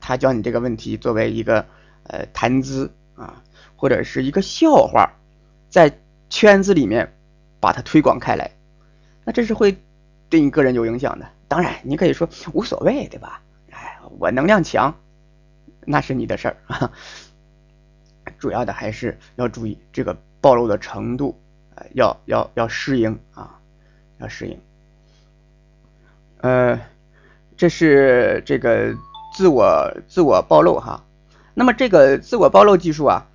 [0.00, 1.64] 他教你这个问题作为一个
[2.02, 3.42] 呃谈资啊，
[3.78, 5.10] 或者是一个笑话，
[5.70, 7.14] 在圈子里面
[7.60, 8.50] 把它推广开来，
[9.24, 9.78] 那这是会
[10.28, 11.26] 对你个人有影响的。
[11.46, 13.40] 当然，你可以说无所谓，对吧？
[13.70, 14.94] 哎，我能量强，
[15.86, 16.92] 那是你的事儿啊。
[18.36, 21.40] 主要的还是要注意这个暴露的程度，
[21.76, 23.58] 呃，要要要适应啊，
[24.18, 24.60] 要适应。
[26.42, 26.80] 呃，
[27.56, 28.94] 这是这个。
[29.30, 31.04] 自我自我暴露哈，
[31.54, 33.26] 那么这个自我暴露技术啊，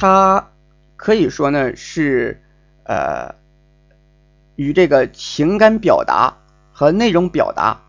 [0.00, 0.52] 它
[0.94, 2.40] 可以说呢是
[2.84, 3.34] 呃
[4.54, 6.36] 与这个情感表达
[6.72, 7.80] 和内容表达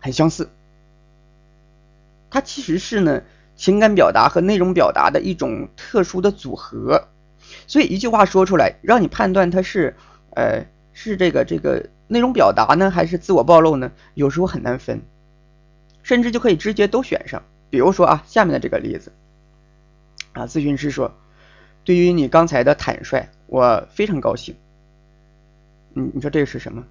[0.00, 0.50] 很相似，
[2.28, 3.22] 它其实是呢
[3.54, 7.06] 情感表达和内容表达的一种特殊的组合，
[7.68, 9.94] 所以一句话说出来，让你判断它是
[10.34, 15.00] 呃是这个这个内容表达呢还是自我暴露呢，有时候很难分。
[16.02, 19.12] 甚至就可以直接都选上，比如说啊，下面的这个例子。
[20.32, 21.14] 啊，咨询师说，
[21.84, 24.54] 对于你刚才的坦率，我非常高兴。
[25.94, 26.84] 你你说这个是什么？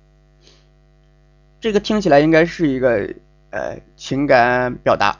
[1.59, 3.13] 这个听起来应该是一个
[3.51, 5.19] 呃情感表达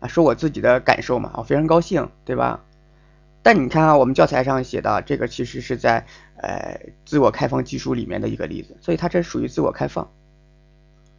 [0.00, 2.64] 啊，说我自己的感受嘛，我非常高兴，对吧？
[3.42, 6.04] 但你看啊，我们教材上写的这个其实是在
[6.36, 10.10] 呃自我开放技术里面的一个例子，所以它这属于自我开放。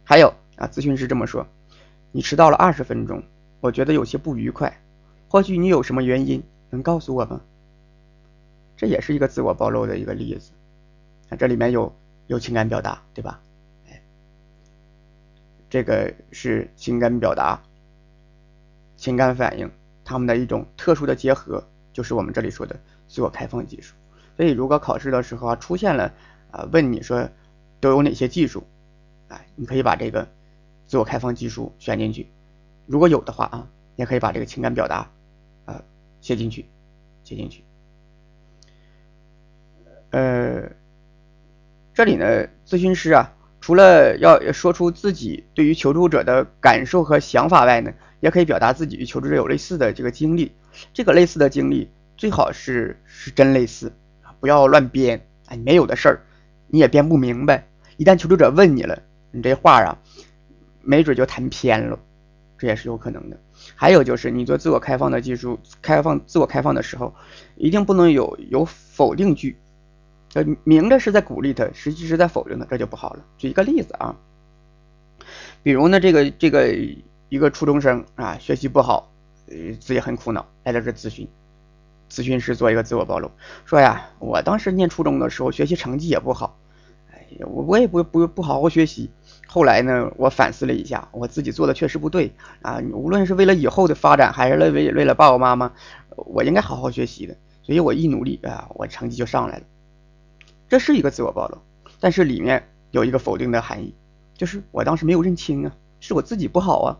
[0.04, 1.46] 还有啊，咨询师这么说：
[2.12, 3.22] 你迟到了二十分钟，
[3.60, 4.80] 我觉得有些不愉快，
[5.30, 7.40] 或许你有什么原因能告诉我吗？
[8.76, 10.50] 这也是一个自我暴露的一个例子
[11.28, 11.94] 啊，这里面有
[12.26, 13.40] 有情感表达，对吧？
[13.88, 14.02] 哎
[15.68, 17.62] 这个是情感表达、
[18.96, 19.70] 情感反应，
[20.04, 21.62] 它们的一种特殊的结合，
[21.92, 22.74] 就是我们这里说的
[23.06, 23.94] 自我开放技术。
[24.36, 26.12] 所以，如果考试的时候啊出现了
[26.50, 27.28] 啊问你说
[27.78, 28.64] 都有哪些技术，
[29.28, 30.26] 哎，你可以把这个
[30.88, 32.26] 自我开放技术选进去。
[32.86, 35.08] 如果有的话啊，也可以把这个情感表达
[35.64, 35.82] 啊
[36.20, 36.66] 写进去，
[37.24, 37.64] 写进去。
[40.10, 40.70] 呃，
[41.94, 43.34] 这里呢，咨询师啊。
[43.62, 50.52] 除了要说出自己对于求助者的感受和想法外呢，也可以表达自己与求助者有类似的这个经历。
[50.94, 53.92] 这个类似的经历最好是是真类似，
[54.40, 56.22] 不要乱编哎，没有的事儿
[56.68, 57.66] 你也编不明白。
[57.98, 59.98] 一旦求助者问你了，你这话啊，
[60.80, 61.98] 没准就谈偏了，
[62.56, 63.38] 这也是有可能的。
[63.80, 67.14] 还有就是你做自我开放的技术，开放自我开放的时候，
[67.56, 69.56] 一定不能有有否定句。
[70.34, 73.24] 呃，明着是在鼓励他，实际是在否定他，这就不好了。
[73.38, 74.14] 举一个例子啊，
[75.62, 76.76] 比如呢，这个这个
[77.30, 79.10] 一个初中生啊，学习不好，
[79.48, 81.26] 呃，自己很苦恼，来到这咨询，
[82.10, 83.30] 咨询师做一个自我暴露，
[83.64, 86.58] 说呀，我当时念初中的时候，学习成绩也不好，
[87.14, 89.08] 哎呀，我我也不不不好好学习，
[89.52, 92.32] 后来呢，我反思了一下，我自己做的确实不对
[92.62, 95.72] 啊，无论是为了以后的发展，还是为为了爸爸妈妈，
[96.14, 99.64] 我应该好好学习的，所以我一努力啊，我成绩就上来了。
[100.68, 101.58] 这是一个自我暴露，
[101.98, 103.92] 但是里面有一个否定的含义，
[104.34, 106.98] 就是我当时没有认清啊，是我自己不好啊。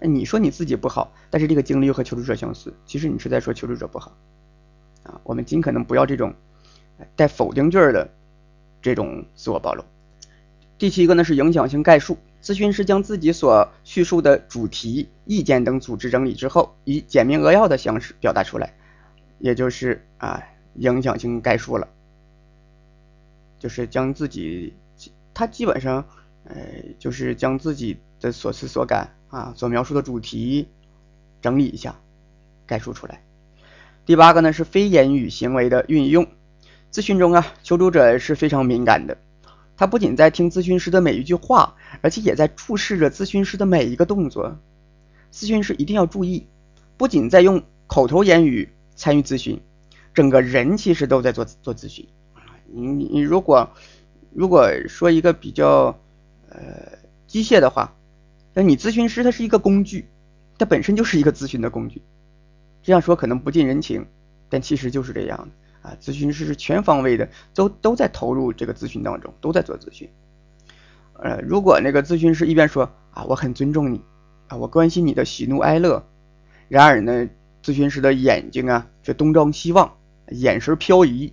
[0.00, 4.16] 你说你自己不好，但是这个经历又和求助者相似，其实你是在说求助者不好
[5.02, 5.20] 啊。
[5.24, 6.32] 我们尽可能不要这种
[7.14, 8.08] 带否定句的
[8.80, 9.84] 这种自我暴露。
[10.80, 18.72] 第七个呢是影响性概述，咨询师将自己所叙述的主题、意见等组织整理之后，以简明扼要的形式表达出来，
[19.38, 20.42] 也就是啊
[20.76, 21.86] 影响性概述了。
[23.58, 24.72] 就是将自己，
[25.34, 26.06] 他基本上，
[26.44, 26.56] 呃，
[26.98, 30.66] 就是将自己的所思所感啊，所描述的主题
[31.42, 32.00] 整理一下，
[32.66, 33.22] 概述出来。
[34.06, 36.26] 第八个呢是非言语行为的运用。
[36.90, 39.18] 咨询中啊，求助者是非常敏感的，
[39.80, 44.58] 他不仅在听咨询师的每一句话，而且也在注视着咨询师的每一个动作。
[45.32, 46.46] 咨询师一定要注意，
[46.98, 49.58] 不仅在用口头言语参与咨询，
[50.12, 52.06] 整个人其实都在做做咨询。
[52.66, 53.70] 你你你如果
[54.34, 55.98] 如果说一个比较
[56.50, 57.96] 呃机械的话，
[58.52, 60.04] 那你咨询师他是一个工具，
[60.58, 62.02] 他本身就是一个咨询的工具。
[62.82, 64.04] 这样说可能不近人情，
[64.50, 65.46] 但其实就是这样的
[65.82, 65.96] 啊。
[66.00, 70.08] 咨询师是全方位的，都都在投入这个咨询当中，都在做咨询。
[71.14, 74.00] 呃，如果那个咨询师一边说啊我很尊重你
[74.48, 76.04] 啊，我关心你的喜怒哀乐，
[76.68, 77.28] 然而呢，
[77.62, 79.96] 咨询师的眼睛啊却东张西望，
[80.28, 81.32] 眼神飘移。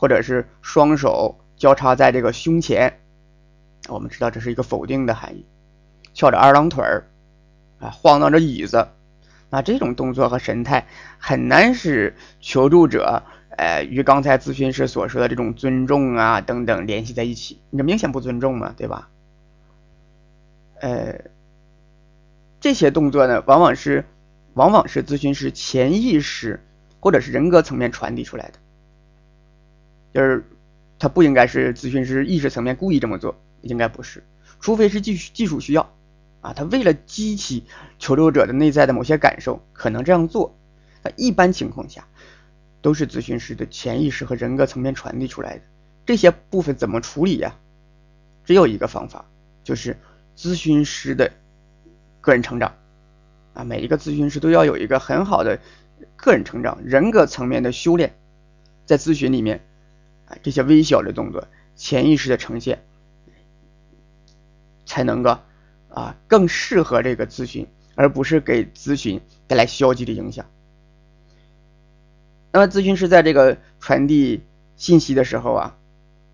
[0.00, 3.00] 或者是双手交叉在这个胸前，
[3.88, 5.44] 我们知道这是一个否定的含义。
[6.14, 7.10] 翘着二郎腿儿，
[7.80, 8.86] 啊，晃荡着椅子，
[9.50, 10.86] 那这种动作和神态
[11.18, 13.22] 很难使求助者，
[13.56, 17.58] 呃，与刚才咨询师所说的这种尊重啊等等联系在一起。
[17.70, 19.08] 你这明显不尊重嘛，对吧？
[20.80, 21.18] 呃，
[22.60, 24.04] 这些动作呢，往往是，
[24.54, 26.60] 往往是咨询师潜意识
[27.00, 28.58] 或者是人格层面传递出来的。
[30.12, 30.44] 就是
[30.98, 34.24] 他不应该是咨询师意识层面故意这么做，应该不是，
[34.60, 35.92] 除非是技术技术需要
[36.40, 37.64] 啊，他为了激起
[37.98, 40.56] 求助者的内在的某些感受，可能这样做。
[41.02, 42.06] 那一般情况下，
[42.80, 45.62] 都是咨询师的潜意识和人格层面传递出来的。
[46.06, 47.56] 这些部分怎么处理呀？
[48.44, 49.26] 只有一个方法，
[49.64, 49.98] 就是
[50.36, 51.32] 咨询师的
[52.20, 52.74] 个人成长
[53.54, 55.60] 啊，每一个咨询师都要有一个很好的
[56.16, 58.16] 个人成长、人格层面的修炼，
[58.86, 59.64] 在咨询里面。
[60.28, 62.84] 啊，这些微小的动作，潜意识的呈现，
[64.84, 65.38] 才能够
[65.98, 70.46] 啊更适合这个咨询，而不是给咨询带来消极的影响。
[72.52, 74.42] 那么，咨询师在这个传递
[74.76, 75.76] 信息的时候啊，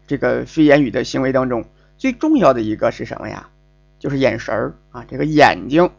[0.07, 1.64] 这个非言语的行为当中，
[1.96, 3.48] 最重要的一个是什么呀？
[3.98, 5.90] 就是眼神儿啊，这个眼睛，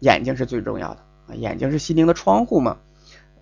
[0.00, 2.76] 眼睛是最重要的啊，眼睛是心灵的窗户嘛。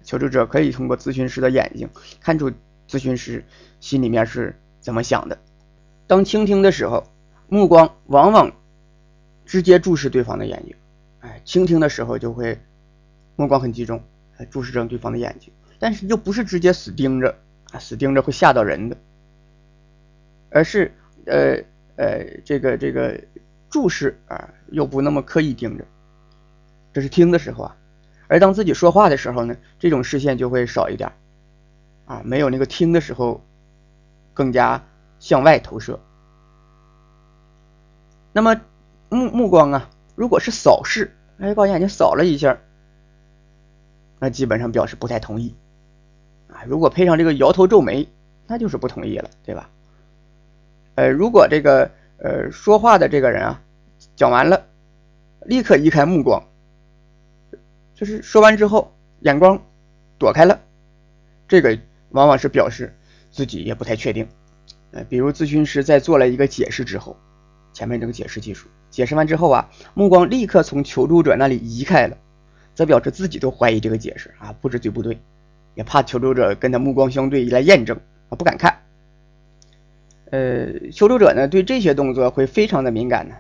[0.05, 1.89] 求助者可以通过咨询师的眼睛
[2.21, 2.51] 看出
[2.89, 3.45] 咨询师
[3.79, 5.39] 心里面是怎么想的。
[6.07, 7.05] 当倾听的时候，
[7.49, 8.53] 目光往往
[9.53, 10.75] 直接注视对方的眼睛。
[11.21, 12.59] 哎，倾听的时候就会
[13.37, 14.03] 目光很集中，
[14.49, 17.37] 注视着对方的眼睛，但是又不是直接死盯着，
[17.79, 18.97] 死盯着会吓到人的，
[20.49, 20.91] 而是
[21.27, 21.63] 呃
[21.97, 23.23] 呃这个这个
[23.69, 25.85] 注视啊，又不那么刻意盯着，
[26.95, 27.77] 这是听的时候啊。
[28.29, 31.13] 而当自己说话的时候呢，这种视线就会少一点
[32.07, 33.45] 啊，没有那个听的时候
[34.33, 34.83] 更加
[35.19, 36.01] 向外投射。
[38.33, 38.59] 那么
[39.13, 42.59] 目目光啊，如果是扫视，哎，把眼睛扫了一下，
[44.19, 45.55] 那基本上表示不太同意
[46.49, 46.65] 啊。
[46.67, 48.09] 如果配上这个摇头皱眉，
[48.47, 49.69] 那就是不同意了，对吧？
[50.95, 53.61] 呃，如果这个呃说话的这个人啊
[54.17, 54.65] 讲完了，
[55.45, 56.43] 立刻移开目光。
[57.95, 59.63] 就是说完之后，眼光
[60.19, 60.59] 躲开了，
[61.47, 61.79] 这个
[62.11, 62.97] 往往是表示
[63.31, 64.27] 自己也不太确定。
[64.93, 67.15] 呃，比如咨询师在做了一个解释之后，
[67.75, 72.17] 前面这个解释技术解释完之后啊，目光立刻从求助者那里移开了，
[72.77, 75.19] 则表示自己都怀疑这个解释啊，不知对不对，
[75.75, 78.79] 也怕求助者跟他目光相对来验证啊，不敢看。
[80.31, 83.35] 呃，求助者呢对这些动作会非常的敏感呢，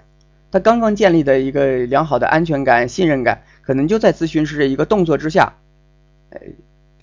[0.50, 3.44] 他刚刚建立的一个良好的安全感、信任感。
[3.64, 5.54] 可能就在咨询师的一个动作之下，
[6.30, 6.40] 呃，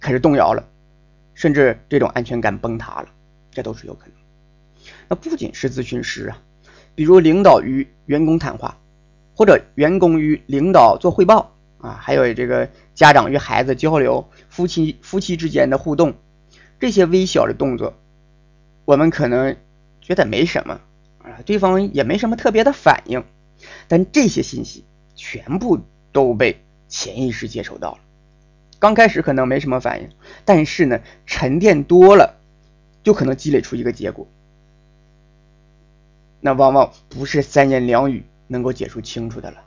[0.02, 0.68] 开始动摇了，
[1.34, 3.08] 甚至这种安全感崩塌了，
[3.50, 4.14] 这都是有可能。
[5.08, 6.38] 那不仅是咨询师啊，
[7.00, 8.78] 比如领导与员工谈话，
[9.34, 16.14] 或者员工与领导做汇报啊，还有这个家长与孩子交流，夫妻夫妻之间的互动，
[16.78, 17.94] 这些微小的动作，
[18.84, 19.56] 我们可能
[20.02, 20.82] 觉得没什么
[21.24, 23.24] 啊，对方也没什么特别的反应，
[23.88, 24.84] 但这些信息
[25.16, 25.80] 全部。
[26.12, 28.00] 都被潜意识接收到了，
[28.80, 30.10] 刚开始可能没什么反应，
[30.44, 32.36] 但是呢，沉淀多了，
[33.04, 34.28] 就可能积累出一个结果。
[36.42, 39.58] 那往往不是三言两语能够解释清楚的了。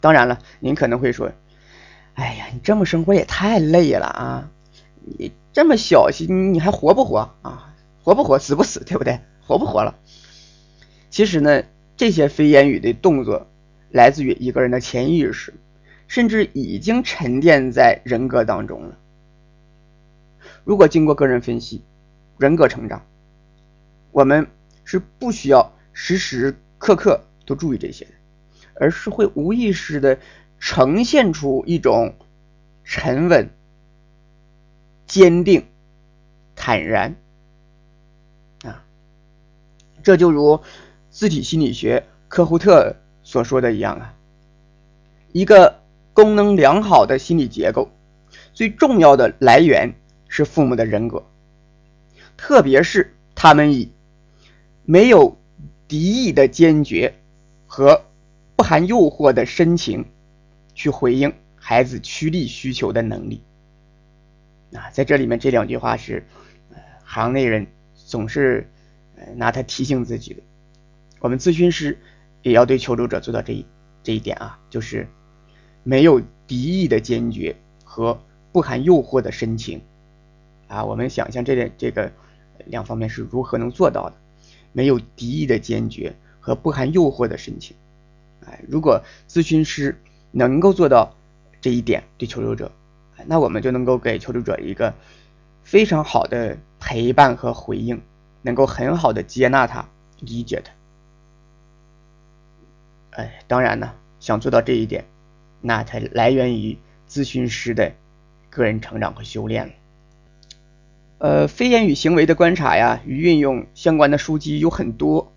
[0.00, 1.30] 当然了，您可能会说
[2.14, 4.50] ：“哎呀，你这么生活也太累了啊！
[5.02, 7.74] 你这么小心，你还活不活啊？
[8.02, 8.38] 活不活？
[8.38, 8.84] 死不死？
[8.84, 9.20] 对不对？
[9.46, 9.96] 活不活了？”
[11.10, 11.64] 其实呢，
[11.96, 13.46] 这些非言语的动作。
[13.90, 15.54] 来自于一个人的潜意识，
[16.08, 18.98] 甚至已经沉淀在人格当中了。
[20.62, 21.82] 如果经过个人分析、
[22.36, 23.06] 人格成长，
[24.12, 24.46] 我们
[24.90, 28.12] 是不需要时时刻刻都注意这些的，
[28.74, 30.18] 而是会无意识的
[30.58, 32.14] 呈现出一种
[32.84, 33.50] 沉稳、
[35.06, 35.66] 坚定、
[36.56, 37.16] 坦然
[38.64, 38.82] 啊。
[40.02, 40.62] 这就如
[41.10, 42.96] 自体心理学科胡特。
[43.24, 44.14] 所说的一样啊，
[45.32, 45.82] 一个
[46.14, 47.90] 功能良好的心理结构，
[48.54, 49.92] 最重要的来源
[50.28, 51.26] 是父母的人格，
[52.38, 53.92] 特别是他们以
[54.90, 55.36] 没有
[55.86, 57.12] 敌意的坚决
[57.66, 58.00] 和
[58.56, 60.06] 不含诱惑的深情
[60.74, 63.42] 去回应孩子趋利需求的能力。
[64.72, 66.26] 啊，在这里面这两句话是
[67.04, 68.66] 行内人总是
[69.36, 70.40] 拿它提醒自己的，
[71.20, 71.98] 我们咨询师。
[72.42, 73.66] 也要对求助者做到这一
[74.02, 75.08] 这一点啊，就是
[75.82, 78.18] 没有敌意的坚决和
[78.52, 79.82] 不含诱惑的深情
[80.68, 80.84] 啊。
[80.84, 82.10] 我们想象这点这个
[82.66, 84.16] 两方面是如何能做到的？
[84.78, 87.76] 没有敌意的坚决和不含诱惑的深情。
[88.46, 91.12] 哎，如果咨询师能够做到
[91.60, 92.70] 这一点，对求助者，
[93.26, 94.94] 那我们就能够给求助者一个
[95.64, 98.00] 非常好的陪伴和回应，
[98.40, 99.84] 能够很好的接纳他，
[100.20, 100.72] 理解他。
[103.20, 105.04] 哎，当然呢，想做到这一点，
[105.60, 107.92] 那才来源于咨询师的
[108.48, 109.72] 个人成长和修炼了。
[111.18, 115.32] 呃，非言语行为的观察呀与运用相关的书籍有很多，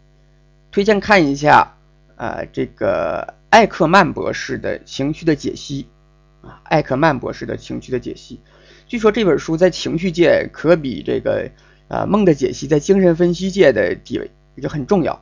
[0.72, 1.76] 推荐看一下
[2.16, 5.88] 啊，这个艾克曼博士的情绪的解析
[6.42, 8.40] 啊，艾克曼博士的情绪的解析，
[8.88, 11.50] 据说这本书在情绪界可比这个
[11.88, 15.20] 啊梦的解析在精神分析界的地位也就很重要。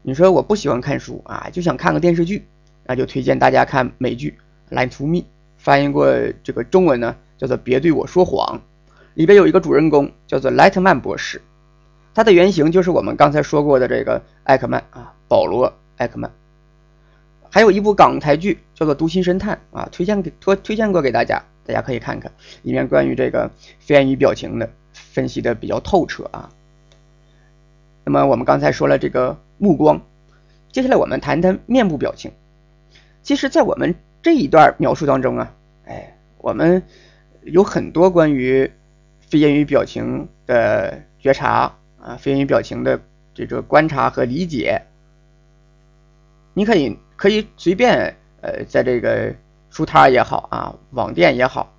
[0.00, 2.46] 你说我不喜欢看书啊，就想看个电视剧，
[2.86, 4.38] 那就推荐大家看美剧
[4.74, 5.18] 《Lie to Me》，
[5.58, 6.06] 翻译过
[6.42, 8.58] 这个中文呢叫做《别对我说谎》，
[9.16, 11.42] 里边有一个主人公叫做莱特曼博士，
[12.14, 16.30] 他的原型就是我们刚才说过的这个艾克曼啊，保罗·艾克曼。
[17.50, 22.30] 还有一部港台剧叫做《读心神探》啊，推荐给推推荐过给大家，大家可以看看，
[22.62, 23.50] 里面关于这个
[23.80, 26.50] 非言语表情的分析的比较透彻啊。
[28.04, 29.36] 那么我们刚才说了这个。
[29.58, 30.02] 目光，
[30.70, 32.30] 接下来我们谈谈面部表情。
[33.22, 35.54] 其实，在我们这一段描述当中啊，
[35.86, 36.82] 哎，我们
[37.40, 38.70] 有很多关于
[39.26, 43.00] 非言语表情的觉察啊，非言语表情的
[43.34, 44.82] 这个观察和理解。
[46.54, 49.34] 你可以可以随便呃，在这个
[49.68, 51.72] 书摊也好啊，网店也好，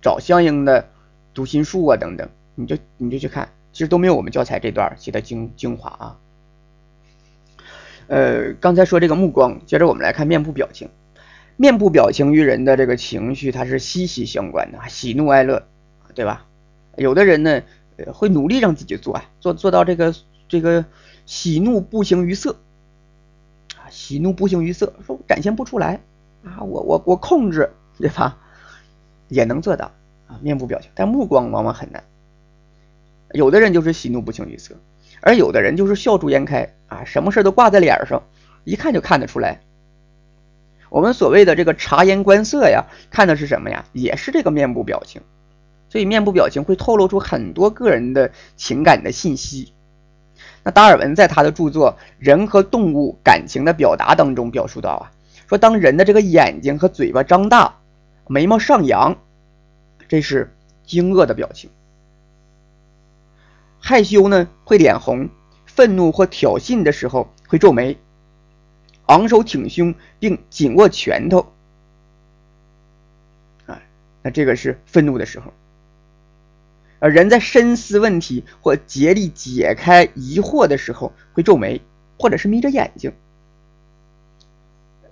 [0.00, 0.88] 找相应的
[1.34, 6.18] 读心术啊等等，你就你就去看，其实都没有我们教材这段写的精精华啊。
[8.08, 10.88] 呃，刚才说这个目光，接着我们来看面部表情。
[11.56, 15.66] 面部表情与人的这个情绪它是息息相关的，喜怒哀乐，
[16.14, 16.46] 对吧？
[16.96, 17.62] 有的人呢，
[18.12, 20.14] 会努力让自己做啊，做做到这个
[20.48, 20.84] 这个
[21.26, 22.56] 喜怒不形于色
[23.76, 26.00] 啊，喜怒不形于色，说我展现不出来
[26.44, 28.38] 啊，我我我控制，对吧？
[29.28, 29.90] 也能做到
[30.28, 32.04] 啊，面部表情，但目光往往很难。
[33.32, 34.76] 有的人就是喜怒不形于色，
[35.20, 38.22] 而有的人就是笑逐颜开啊，什么事都挂在脸上，
[38.64, 39.60] 一看就看得出来。
[40.88, 43.84] 我们所谓的这个察言观色呀，看的是什么呀？
[43.92, 45.20] 也是这个面部表情，
[45.88, 49.72] 所以面部表情会透露出很多个人的情感的信息。
[50.62, 55.12] 那达尔文在他的著作《人和动物感情的表达》当中表述到啊，
[55.48, 57.76] 说当人的这个眼睛和嘴巴张大，
[58.26, 59.16] 眉毛上扬，
[60.08, 60.52] 这是
[60.84, 61.70] 惊愕的表情；
[63.78, 65.28] 害羞呢会脸红，
[65.66, 67.96] 愤怒或挑衅的时候会皱眉。
[69.06, 71.52] 昂首挺胸并紧握拳头，
[73.66, 73.80] 啊，
[74.20, 75.52] 那这个是愤怒的时候。
[77.08, 81.80] 人在深思问题或竭力解开疑惑的时候，会皱眉
[82.18, 83.12] 或者是眯着眼睛。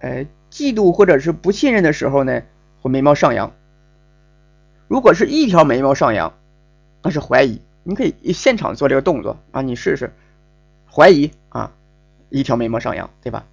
[0.00, 2.42] 呃，嫉妒或者是不信任的时候呢，
[2.80, 3.52] 会眉毛上扬。
[4.86, 6.34] 如果是一条眉毛上扬，
[7.02, 7.60] 那是怀疑。
[7.82, 10.12] 你可以现场做这个动作啊，你试试，
[10.90, 11.72] 怀疑啊，
[12.30, 13.44] 一条眉毛上扬，对吧？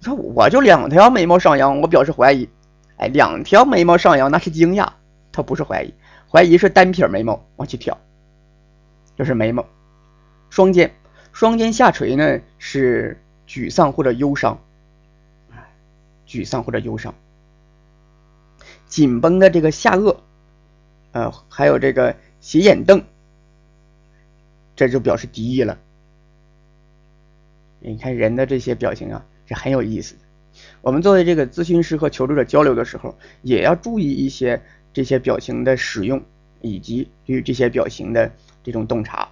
[0.00, 2.48] 说我就两条眉毛上扬，我表示怀疑。
[2.96, 4.88] 哎，两条眉毛上扬那是惊讶，
[5.32, 5.92] 它不是怀疑，
[6.36, 7.98] 怀疑是单撇眉毛往起挑，
[9.16, 9.64] 这是眉毛。
[10.50, 10.94] 双肩，
[11.32, 13.16] 双肩下垂呢是
[13.48, 14.60] 沮丧或者忧伤，
[16.28, 17.14] 沮丧或者忧伤。
[18.84, 20.18] 紧绷的这个下颚，
[21.12, 23.02] 呃，还有这个斜眼瞪，
[24.76, 25.78] 这就表示敌意了。
[27.80, 29.24] 你看人的这些表情啊。
[29.46, 30.20] 是很有意思的。
[30.82, 34.60] 我们作为这个咨询师和求助者交流的时候，也要注意一些
[34.96, 36.22] 这些表情的使用，
[36.62, 38.32] 以及对于这些表情的
[38.64, 39.28] 这种洞察，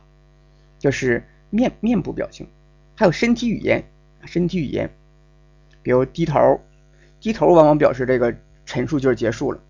[0.79, 2.47] 就是面面部表情，
[2.95, 3.83] 还有身体语言。
[4.27, 4.91] 身体语言，
[5.83, 6.61] 比如低头，
[7.19, 8.37] 低头往往表示这个
[8.67, 9.61] 陈述就是结束了，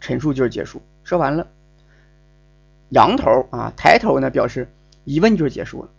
[0.00, 1.48] 陈述就是结束，说完了。
[2.90, 4.68] 仰头啊，抬头呢表示
[5.04, 5.90] 疑问就是结束了，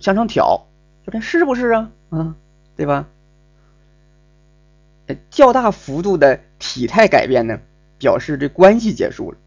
[0.00, 0.66] 向上挑。
[1.04, 1.92] 就这是不是啊？
[2.10, 2.34] 啊，
[2.74, 3.08] 对吧？
[5.30, 7.60] 较大幅度的体态改变呢，
[7.98, 9.38] 表示这关系结束了。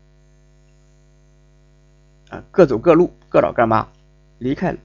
[2.30, 3.88] 啊，各走各路，各找各妈，
[4.38, 4.78] 离开了。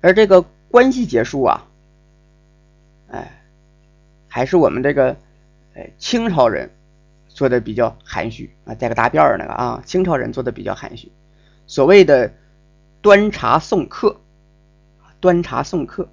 [0.00, 1.66] 而这个关系结束啊，
[3.08, 3.42] 哎，
[4.28, 5.16] 还是我们这个
[5.74, 6.70] 哎清朝人。
[7.28, 11.12] 做的比较含蓄啊，带个大辫儿那个啊，清朝人做的比较含蓄。
[11.68, 12.32] 所谓的
[13.00, 14.20] 端茶送客，
[15.20, 16.08] 端茶送客，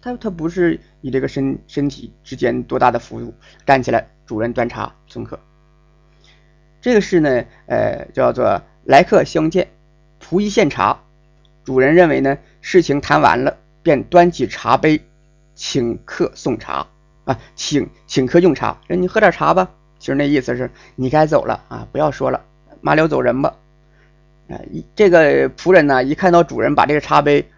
[0.00, 3.34] 他他不是以这个身身体之间多大的幅度
[3.66, 5.38] 站起来，主人端茶送客。
[6.80, 9.68] 这个是呢，呃，叫做来客相见，
[10.22, 11.00] 仆役献茶，
[11.64, 15.02] 主人认为呢事情谈完了，便端起茶杯，
[15.54, 16.86] 请客送茶
[17.24, 19.70] 啊，请请客用茶，说你喝点茶吧。
[19.98, 22.40] 其实那意思是你该走了啊，不要说了，
[22.80, 23.56] 麻溜走人吧。
[24.48, 27.50] 啊，一这个仆人呢，一看到主人把这个茶杯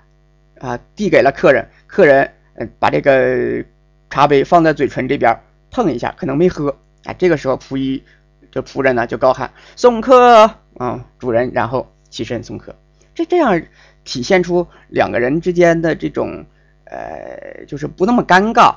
[0.60, 3.64] 啊递给了客人，客人呃把这个
[4.08, 5.36] 茶杯放在嘴唇这边
[5.72, 7.12] 碰一下，可能没喝啊。
[7.14, 8.04] 这个时候仆役
[8.52, 10.48] 这仆人呢就高喊送客
[10.78, 12.72] 啊，主人然后起身送客。
[13.14, 13.60] 这这样
[14.04, 16.44] 体现出两个人之间的这种
[16.84, 18.74] 呃，就是不那么尴尬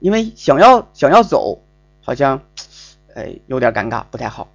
[0.00, 1.60] 因为想要想要走。
[2.00, 2.40] 好像，
[3.14, 4.48] 呃，有点尴尬，不太好。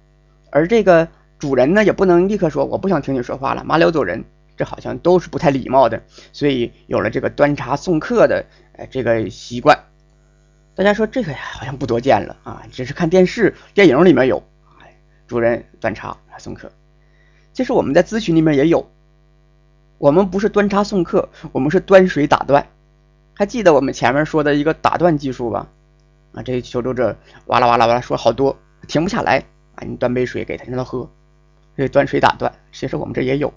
[0.50, 1.06] 而这个
[1.38, 4.24] 主人呢，也不能立刻说我不想听你说话了，麻溜走人，
[4.56, 6.02] 这好像都是不太礼貌的。
[6.32, 9.84] 所以有了这个端茶送客的，呃，这个习惯。
[10.74, 14.42] 大家说这个呀，好像不多见了啊，只是看电视、电影里面有，
[15.26, 16.72] 主人端茶送客。
[17.52, 18.90] 其实我们在咨询里面也有，
[19.98, 22.66] 我们不是端茶送客，我们是端水打断。
[23.34, 25.68] 还记得我们前面说的一个打断技术吧？
[26.32, 29.44] 啊，这求助者哇啦哇啦哇啦说好多，停不下来
[29.76, 29.84] 啊！
[29.86, 31.08] 你端杯水给他，让他喝，
[31.76, 32.52] 这端水打断。
[32.72, 33.54] 其实我们这也有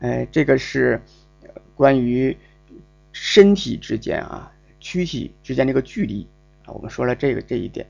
[0.00, 1.00] 哎，这个是
[1.74, 2.36] 关于
[3.12, 6.26] 身体之间啊，躯体之间这个距离
[6.64, 7.86] 啊，我们说了这个这一点。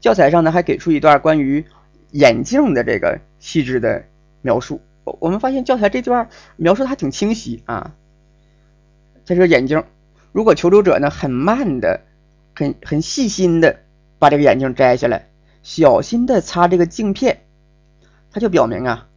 [0.00, 1.64] 教材上呢还给出一段关于
[2.10, 4.04] 眼镜的这个细致的
[4.40, 4.80] 描述。
[5.04, 7.94] 我们发现教材这段描述还挺清晰啊。
[9.24, 9.84] 在这个眼镜，
[10.32, 12.02] 如果求助者呢很慢的、
[12.54, 13.80] 很很细心的
[14.18, 15.28] 把这个眼镜摘下来，
[15.62, 17.44] 小心的擦这个镜片，
[18.30, 19.08] 它就表明啊，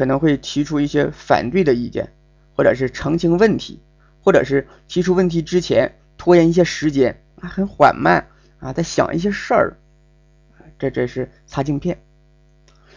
[0.00, 2.10] 可能会提出一些反对的意见，
[2.56, 3.78] 或者是澄清问题，
[4.22, 8.26] 或者是提出问题之前拖延一些时间，很缓慢
[8.60, 9.76] 啊，在想一些事儿。
[10.78, 12.00] 这这是擦镜片。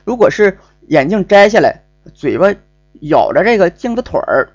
[0.05, 1.83] 如果是眼镜摘下来，
[2.13, 2.55] 嘴巴
[3.01, 4.53] 咬着这个镜子腿儿，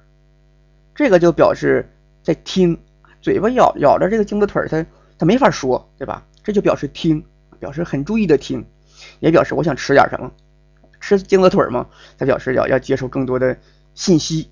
[0.95, 1.87] 这个就表示
[2.23, 2.81] 在听。
[3.21, 4.87] 嘴巴咬咬着这个镜子腿儿，他
[5.19, 6.25] 他没法说，对吧？
[6.43, 7.23] 这就表示听，
[7.61, 8.65] 表示很注意的听，
[9.21, 10.33] 也表示我想吃点什么，
[11.01, 11.87] 吃镜子腿儿吗？
[12.19, 13.57] 他表示要要接受更多的
[13.95, 14.51] 信息。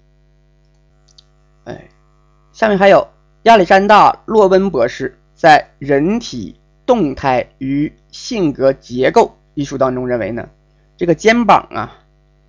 [1.65, 1.89] 哎，
[2.53, 3.09] 下面还有
[3.43, 6.59] 亚历山大·洛温博士在人体。
[6.87, 10.49] 动态与性格结构一书当中认为呢，
[10.97, 11.99] 这个肩膀啊，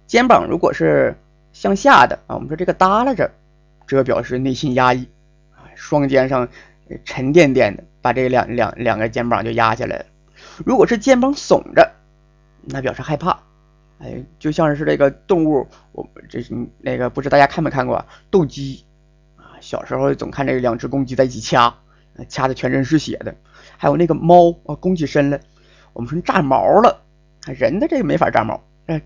[0.06, 1.16] 肩膀如果是
[1.54, 3.32] 向下的啊，我们说这个耷拉着，
[3.88, 5.10] 这表示内心压抑
[5.56, 6.48] 啊，双肩上
[7.04, 10.06] 沉甸甸的，把这两两两个肩膀就压下来了。
[10.64, 11.94] 如果是肩膀耸着，
[12.62, 13.40] 那表示害怕，
[14.00, 18.86] 哎，就像是这个动物，我这是那个不知大家看没看过斗鸡
[19.36, 19.58] 啊？
[19.60, 21.76] 小时候总看这两只公鸡在一起掐，
[22.30, 23.36] 掐的全身是血的。
[23.78, 25.40] 还有那个猫啊，弓起身来，
[25.94, 27.04] 我们说炸毛了，
[27.46, 28.62] 人的这个没法炸毛，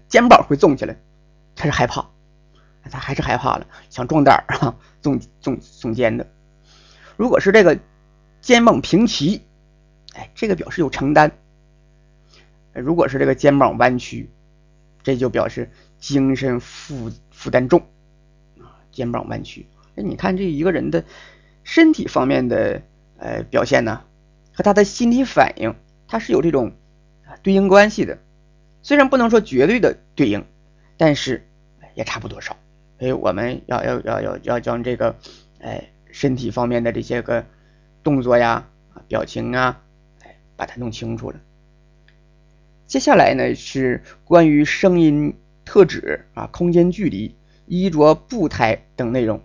[0.09, 0.97] 肩膀会纵起来，
[1.55, 2.09] 他是害怕，
[2.89, 6.27] 他还是害怕了，想壮胆儿啊，纵纵耸肩的。
[7.15, 7.79] 如果是这个
[8.41, 9.41] 肩膀平齐，
[10.15, 11.29] 哎，这个表示有承担；
[12.73, 14.29] 如果是这个肩膀弯曲，
[15.03, 17.81] 这就表示精神负负担重
[18.59, 19.67] 啊，肩膀弯曲。
[19.95, 21.03] 哎，你看这一个人的
[21.63, 22.81] 身体方面的
[23.17, 24.03] 呃表现呢？
[24.53, 25.75] 和他的心理反应，
[26.07, 26.73] 它是有这种
[27.41, 28.19] 对应关系的，
[28.83, 30.45] 虽然不能说绝对的对应，
[30.97, 31.47] 但是
[31.95, 32.57] 也差不多少。
[32.99, 35.15] 所以我们要要要要要将这个，
[35.59, 37.45] 哎，身体方面的这些个
[38.03, 38.67] 动作呀、
[39.07, 39.81] 表情啊，
[40.21, 41.39] 哎，把它弄清楚了。
[42.91, 45.33] 接下来呢是关于声音
[45.63, 47.33] 特质啊、空间距离、
[47.65, 49.41] 衣着步态等内容，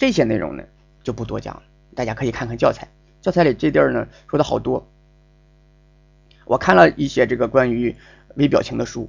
[0.00, 0.64] 这些内容呢
[1.04, 1.62] 就不多讲了，
[1.94, 2.88] 大家可以看看教材。
[3.20, 4.84] 教材里这地儿呢说的好多，
[6.44, 7.94] 我看了一些这个关于
[8.34, 9.08] 微表情的书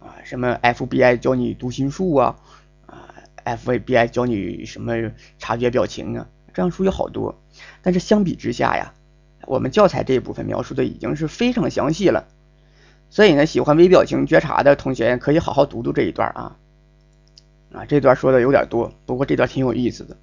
[0.00, 2.36] 啊，什么 FBI 教你读心术啊，
[2.86, 3.14] 啊
[3.44, 4.94] FBI 教你什么
[5.38, 7.40] 察觉表情啊，这样书有好多。
[7.82, 8.92] 但是相比之下呀，
[9.46, 12.26] 我们教材这一部分描述的已经是非常详细了。
[13.12, 16.56] 所以呢，喜欢微表情觉察的同学可以好好读读这一段啊，
[17.70, 20.16] 啊这段说的有点多，不过这段挺有意思的。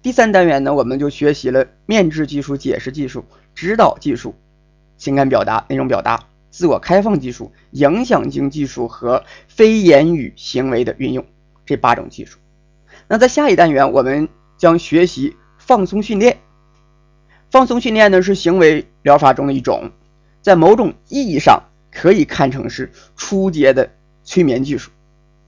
[0.00, 4.34] 第三单元呢，我们就学习了面质技术、解释技术、指导技术、
[4.96, 11.26] 情感表达、内容表达、自我开放技术、影响性技术和非言语行为的运用
[11.66, 12.38] 这八种技术。
[13.06, 16.38] 那在下一单元，我们将学习放松训练。
[17.50, 19.90] 放松训练呢是行为疗法中的一种，
[20.42, 23.90] 在某种意义上可以看成是初阶的
[24.24, 24.90] 催眠技术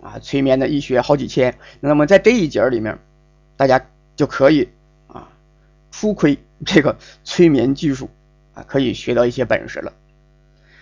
[0.02, 0.18] 啊。
[0.18, 2.98] 催眠的医学好几千，那么在这一节里面，
[3.56, 3.84] 大家。
[4.14, 4.68] 就可以
[5.08, 5.26] 啊，
[5.90, 8.10] 初窥 这个催眠技术
[8.52, 9.94] 啊，可以学到一些本事了。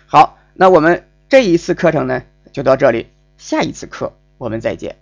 [0.05, 3.07] 好，那我们这一次课程呢就到这里，
[3.37, 4.97] 下一次课我们再见。